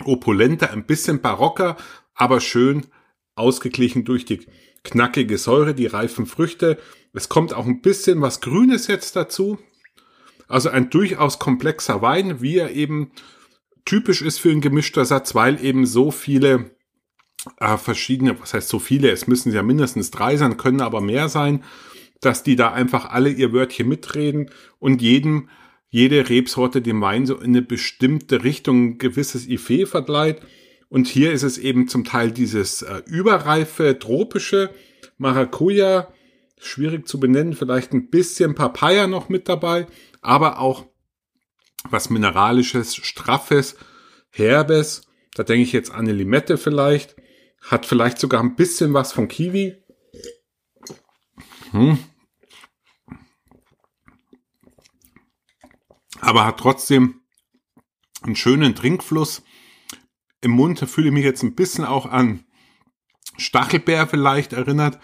opulenter, 0.04 0.72
ein 0.72 0.84
bisschen 0.84 1.22
barocker, 1.22 1.76
aber 2.14 2.40
schön 2.40 2.86
ausgeglichen 3.36 4.04
durch 4.04 4.24
die 4.24 4.46
knackige 4.82 5.38
Säure, 5.38 5.74
die 5.74 5.86
reifen 5.86 6.26
Früchte. 6.26 6.78
Es 7.12 7.28
kommt 7.28 7.54
auch 7.54 7.66
ein 7.66 7.80
bisschen 7.80 8.20
was 8.20 8.40
Grünes 8.40 8.88
jetzt 8.88 9.14
dazu. 9.14 9.58
Also 10.48 10.68
ein 10.68 10.90
durchaus 10.90 11.38
komplexer 11.38 12.02
Wein, 12.02 12.40
wie 12.40 12.58
er 12.58 12.72
eben 12.72 13.12
typisch 13.84 14.22
ist 14.22 14.38
für 14.38 14.50
ein 14.50 14.60
gemischter 14.60 15.04
Satz, 15.04 15.34
weil 15.34 15.64
eben 15.64 15.86
so 15.86 16.10
viele 16.10 16.76
äh, 17.58 17.76
verschiedene, 17.76 18.40
was 18.40 18.54
heißt 18.54 18.68
so 18.68 18.80
viele, 18.80 19.10
es 19.10 19.28
müssen 19.28 19.52
ja 19.52 19.62
mindestens 19.62 20.10
drei 20.10 20.36
sein, 20.36 20.56
können 20.56 20.80
aber 20.80 21.00
mehr 21.00 21.28
sein, 21.28 21.64
dass 22.26 22.42
die 22.42 22.56
da 22.56 22.72
einfach 22.72 23.10
alle 23.10 23.30
ihr 23.30 23.52
Wörtchen 23.52 23.88
mitreden 23.88 24.50
und 24.80 25.00
jedem, 25.00 25.48
jede 25.88 26.28
Rebsorte 26.28 26.82
dem 26.82 27.00
Wein 27.00 27.24
so 27.24 27.36
in 27.36 27.50
eine 27.50 27.62
bestimmte 27.62 28.42
Richtung 28.42 28.82
ein 28.82 28.98
gewisses 28.98 29.46
Ifé 29.46 29.86
verleiht. 29.86 30.40
Und 30.88 31.06
hier 31.06 31.32
ist 31.32 31.44
es 31.44 31.56
eben 31.56 31.86
zum 31.86 32.02
Teil 32.02 32.32
dieses 32.32 32.82
äh, 32.82 33.02
überreife, 33.06 33.96
tropische 34.00 34.70
Maracuja, 35.18 36.12
schwierig 36.58 37.06
zu 37.06 37.20
benennen, 37.20 37.54
vielleicht 37.54 37.92
ein 37.92 38.10
bisschen 38.10 38.56
Papaya 38.56 39.06
noch 39.06 39.28
mit 39.28 39.48
dabei, 39.48 39.86
aber 40.20 40.58
auch 40.58 40.84
was 41.88 42.10
Mineralisches, 42.10 42.96
Straffes, 42.96 43.76
Herbes. 44.30 45.02
Da 45.34 45.44
denke 45.44 45.62
ich 45.62 45.72
jetzt 45.72 45.92
an 45.92 46.00
eine 46.00 46.12
Limette 46.12 46.58
vielleicht. 46.58 47.14
Hat 47.60 47.86
vielleicht 47.86 48.18
sogar 48.18 48.40
ein 48.40 48.56
bisschen 48.56 48.94
was 48.94 49.12
von 49.12 49.28
Kiwi. 49.28 49.76
Hm. 51.70 51.98
Aber 56.20 56.44
hat 56.44 56.58
trotzdem 56.58 57.20
einen 58.22 58.36
schönen 58.36 58.74
Trinkfluss. 58.74 59.42
Im 60.40 60.52
Mund 60.52 60.78
fühle 60.80 61.08
ich 61.08 61.12
mich 61.12 61.24
jetzt 61.24 61.42
ein 61.42 61.54
bisschen 61.54 61.84
auch 61.84 62.06
an 62.06 62.44
Stachelbeer 63.38 64.06
vielleicht 64.06 64.52
erinnert. 64.52 64.98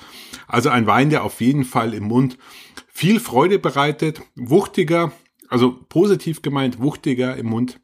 Also 0.46 0.70
ein 0.70 0.86
Wein, 0.86 1.10
der 1.10 1.24
auf 1.24 1.40
jeden 1.40 1.64
Fall 1.64 1.94
im 1.94 2.04
Mund 2.04 2.38
viel 2.88 3.20
Freude 3.20 3.58
bereitet, 3.58 4.22
wuchtiger, 4.36 5.12
also 5.48 5.72
positiv 5.88 6.42
gemeint, 6.42 6.80
wuchtiger 6.80 7.36
im 7.36 7.46
Mund. 7.46 7.80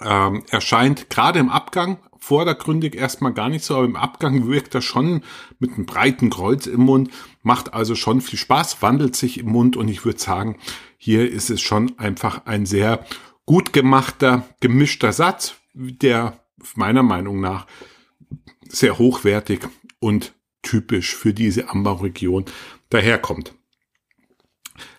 Ähm, 0.00 0.44
erscheint 0.50 1.10
gerade 1.10 1.38
im 1.38 1.50
Abgang 1.50 1.98
vordergründig 2.18 2.94
erstmal 2.94 3.34
gar 3.34 3.48
nicht 3.48 3.64
so, 3.64 3.74
aber 3.74 3.84
im 3.84 3.96
Abgang 3.96 4.46
wirkt 4.46 4.74
er 4.74 4.80
schon 4.80 5.22
mit 5.58 5.72
einem 5.72 5.86
breiten 5.86 6.30
Kreuz 6.30 6.66
im 6.66 6.82
Mund, 6.82 7.10
macht 7.42 7.74
also 7.74 7.94
schon 7.94 8.20
viel 8.20 8.38
Spaß, 8.38 8.82
wandelt 8.82 9.16
sich 9.16 9.38
im 9.38 9.46
Mund 9.46 9.76
und 9.76 9.88
ich 9.88 10.04
würde 10.04 10.18
sagen, 10.18 10.56
hier 10.96 11.30
ist 11.30 11.50
es 11.50 11.60
schon 11.60 11.98
einfach 11.98 12.46
ein 12.46 12.66
sehr 12.66 13.04
gut 13.46 13.72
gemachter, 13.72 14.46
gemischter 14.60 15.12
Satz, 15.12 15.54
der 15.74 16.40
meiner 16.76 17.02
Meinung 17.02 17.40
nach 17.40 17.66
sehr 18.68 18.98
hochwertig 18.98 19.60
und 19.98 20.34
typisch 20.62 21.16
für 21.16 21.34
diese 21.34 21.70
Anbauregion 21.70 22.44
daherkommt. 22.88 23.54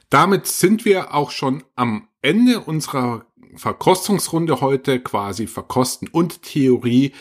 Damit 0.10 0.46
sind 0.46 0.86
wir 0.86 1.14
auch 1.14 1.32
schon 1.32 1.64
am 1.76 2.08
Ende 2.22 2.60
unserer 2.60 3.26
Verkostungsrunde 3.56 4.62
heute 4.62 5.00
quasi 5.00 5.48
Verkosten 5.48 6.08
und 6.08 6.44
Theorie 6.44 7.14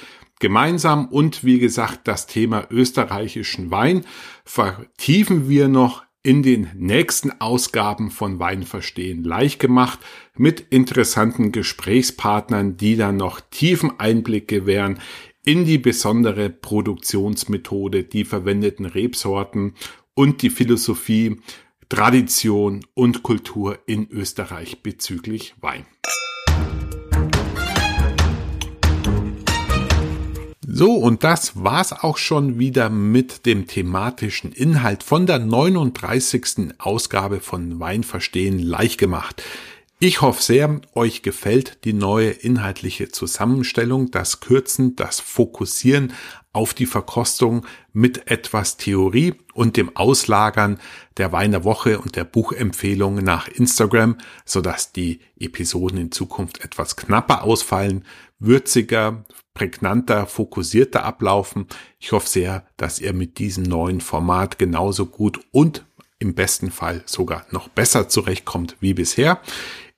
gemeinsam 0.42 1.06
und 1.06 1.44
wie 1.44 1.60
gesagt 1.60 2.08
das 2.08 2.26
Thema 2.26 2.66
österreichischen 2.68 3.70
Wein 3.70 4.04
vertiefen 4.44 5.48
wir 5.48 5.68
noch 5.68 6.02
in 6.24 6.42
den 6.42 6.68
nächsten 6.74 7.40
Ausgaben 7.40 8.10
von 8.10 8.40
Wein 8.40 8.64
verstehen 8.64 9.22
leicht 9.22 9.60
gemacht 9.60 10.00
mit 10.36 10.60
interessanten 10.70 11.52
Gesprächspartnern, 11.52 12.76
die 12.76 12.96
dann 12.96 13.16
noch 13.16 13.40
tiefen 13.40 13.98
Einblick 13.98 14.48
gewähren 14.48 14.98
in 15.44 15.64
die 15.64 15.78
besondere 15.78 16.50
Produktionsmethode, 16.50 18.02
die 18.02 18.24
verwendeten 18.24 18.84
Rebsorten 18.84 19.74
und 20.14 20.42
die 20.42 20.50
Philosophie 20.50 21.40
Tradition 21.88 22.84
und 22.94 23.22
Kultur 23.22 23.78
in 23.86 24.10
Österreich 24.10 24.82
bezüglich 24.82 25.54
Wein. 25.60 25.86
So, 30.64 30.94
und 30.94 31.24
das 31.24 31.64
war's 31.64 31.92
auch 31.92 32.18
schon 32.18 32.60
wieder 32.60 32.88
mit 32.88 33.46
dem 33.46 33.66
thematischen 33.66 34.52
Inhalt 34.52 35.02
von 35.02 35.26
der 35.26 35.40
39. 35.40 36.74
Ausgabe 36.78 37.40
von 37.40 37.80
Wein 37.80 38.04
verstehen 38.04 38.60
leicht 38.60 38.98
gemacht. 38.98 39.42
Ich 39.98 40.20
hoffe 40.20 40.40
sehr, 40.40 40.80
euch 40.94 41.22
gefällt 41.22 41.84
die 41.84 41.92
neue 41.92 42.30
inhaltliche 42.30 43.08
Zusammenstellung, 43.08 44.12
das 44.12 44.38
Kürzen, 44.38 44.94
das 44.94 45.18
Fokussieren 45.18 46.12
auf 46.52 46.74
die 46.74 46.86
Verkostung 46.86 47.66
mit 47.92 48.30
etwas 48.30 48.76
Theorie 48.76 49.34
und 49.54 49.76
dem 49.76 49.96
Auslagern 49.96 50.78
der 51.16 51.32
Weiner 51.32 51.64
Woche 51.64 51.98
und 51.98 52.14
der 52.14 52.24
Buchempfehlung 52.24 53.16
nach 53.16 53.48
Instagram, 53.48 54.16
sodass 54.44 54.92
die 54.92 55.20
Episoden 55.40 55.98
in 55.98 56.12
Zukunft 56.12 56.64
etwas 56.64 56.94
knapper 56.94 57.42
ausfallen, 57.42 58.04
würziger, 58.38 59.24
prägnanter, 59.54 60.26
fokussierter 60.26 61.04
ablaufen. 61.04 61.66
Ich 61.98 62.12
hoffe 62.12 62.28
sehr, 62.28 62.66
dass 62.76 63.00
ihr 63.00 63.12
mit 63.12 63.38
diesem 63.38 63.64
neuen 63.64 64.00
Format 64.00 64.58
genauso 64.58 65.06
gut 65.06 65.40
und 65.50 65.84
im 66.18 66.34
besten 66.34 66.70
Fall 66.70 67.02
sogar 67.06 67.44
noch 67.50 67.68
besser 67.68 68.08
zurechtkommt 68.08 68.76
wie 68.80 68.94
bisher. 68.94 69.40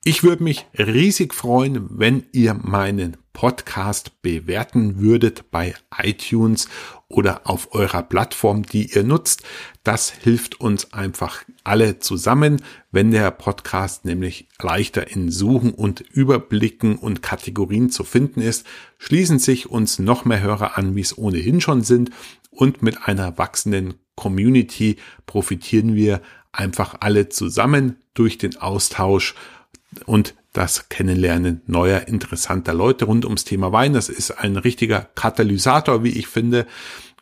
Ich 0.04 0.22
würde 0.22 0.42
mich 0.42 0.66
riesig 0.76 1.34
freuen, 1.34 1.86
wenn 1.90 2.26
ihr 2.32 2.54
meinen 2.54 3.16
Podcast 3.34 4.22
bewerten 4.22 5.00
würdet 5.00 5.50
bei 5.50 5.74
iTunes 6.02 6.68
oder 7.08 7.42
auf 7.44 7.74
eurer 7.74 8.02
Plattform, 8.02 8.62
die 8.62 8.94
ihr 8.94 9.02
nutzt. 9.02 9.42
Das 9.82 10.10
hilft 10.10 10.60
uns 10.60 10.94
einfach 10.94 11.44
alle 11.64 11.98
zusammen, 11.98 12.62
wenn 12.90 13.10
der 13.10 13.30
Podcast 13.32 14.06
nämlich 14.06 14.48
leichter 14.58 15.10
in 15.10 15.30
Suchen 15.30 15.74
und 15.74 16.00
Überblicken 16.00 16.96
und 16.96 17.20
Kategorien 17.20 17.90
zu 17.90 18.04
finden 18.04 18.40
ist, 18.40 18.66
schließen 18.98 19.38
sich 19.38 19.68
uns 19.68 19.98
noch 19.98 20.24
mehr 20.24 20.40
Hörer 20.40 20.78
an, 20.78 20.94
wie 20.94 21.02
es 21.02 21.18
ohnehin 21.18 21.60
schon 21.60 21.82
sind 21.82 22.10
und 22.50 22.82
mit 22.82 23.02
einer 23.06 23.36
wachsenden 23.36 23.94
Community 24.14 24.96
profitieren 25.26 25.94
wir 25.94 26.22
einfach 26.52 26.96
alle 27.00 27.28
zusammen 27.28 27.96
durch 28.14 28.38
den 28.38 28.56
Austausch 28.56 29.34
und 30.06 30.34
das 30.54 30.88
Kennenlernen 30.88 31.62
neuer 31.66 32.08
interessanter 32.08 32.72
Leute 32.72 33.04
rund 33.04 33.26
ums 33.26 33.44
Thema 33.44 33.72
Wein. 33.72 33.92
Das 33.92 34.08
ist 34.08 34.30
ein 34.30 34.56
richtiger 34.56 35.02
Katalysator, 35.14 36.02
wie 36.02 36.16
ich 36.16 36.28
finde. 36.28 36.66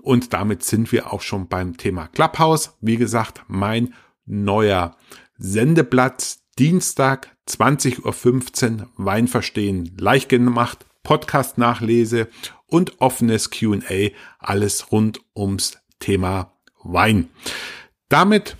Und 0.00 0.32
damit 0.32 0.62
sind 0.62 0.92
wir 0.92 1.12
auch 1.12 1.22
schon 1.22 1.48
beim 1.48 1.76
Thema 1.76 2.08
Clubhouse. 2.08 2.76
Wie 2.80 2.96
gesagt, 2.96 3.42
mein 3.48 3.94
neuer 4.26 4.96
Sendeplatz 5.38 6.44
Dienstag 6.58 7.34
20.15 7.48 8.80
Uhr 8.80 8.88
Wein 8.96 9.26
verstehen 9.26 9.96
leicht 9.98 10.28
gemacht, 10.28 10.84
Podcast 11.02 11.56
nachlese 11.56 12.28
und 12.66 13.00
offenes 13.00 13.50
Q&A, 13.50 14.10
alles 14.38 14.92
rund 14.92 15.20
ums 15.34 15.78
Thema 15.98 16.52
Wein. 16.84 17.30
Damit 18.10 18.56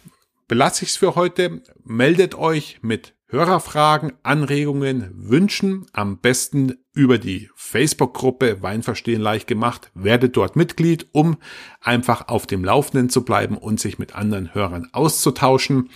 belasse 0.48 0.84
ich 0.84 0.92
es 0.92 0.96
für 0.96 1.14
heute. 1.14 1.62
Meldet 1.84 2.34
euch 2.34 2.78
mit 2.80 3.14
Hörerfragen, 3.32 4.12
Anregungen, 4.22 5.10
Wünschen 5.14 5.86
am 5.94 6.18
besten 6.18 6.74
über 6.92 7.16
die 7.16 7.48
Facebook-Gruppe 7.56 8.60
Weinverstehen 8.60 9.22
leicht 9.22 9.46
gemacht. 9.46 9.90
Werdet 9.94 10.36
dort 10.36 10.54
Mitglied, 10.54 11.06
um 11.12 11.38
einfach 11.80 12.28
auf 12.28 12.46
dem 12.46 12.62
Laufenden 12.62 13.08
zu 13.08 13.24
bleiben 13.24 13.56
und 13.56 13.80
sich 13.80 13.98
mit 13.98 14.14
anderen 14.14 14.54
Hörern 14.54 14.90
auszutauschen. 14.92 15.88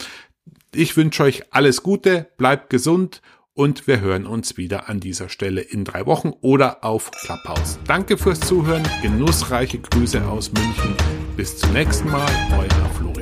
Ich 0.75 0.97
wünsche 0.97 1.25
euch 1.25 1.43
alles 1.53 1.83
Gute, 1.83 2.31
bleibt 2.39 2.71
gesund 2.71 3.21
und 3.53 3.87
wir 3.87 4.01
hören 4.01 4.25
uns 4.25 4.57
wieder 4.57 4.89
an 4.89 5.01
dieser 5.01 5.29
Stelle 5.29 5.61
in 5.61 5.85
drei 5.85 6.07
Wochen 6.07 6.33
oder 6.41 6.85
auf 6.85 7.11
Clubhouse. 7.11 7.79
Danke 7.87 8.17
fürs 8.17 8.41
Zuhören, 8.41 8.89
genussreiche 9.03 9.79
Grüße 9.79 10.27
aus 10.27 10.53
München. 10.53 10.95
Bis 11.37 11.59
zum 11.59 11.75
nächsten 11.75 12.11
Mal, 12.11 12.31
euer 12.59 12.91
Florian. 12.97 13.16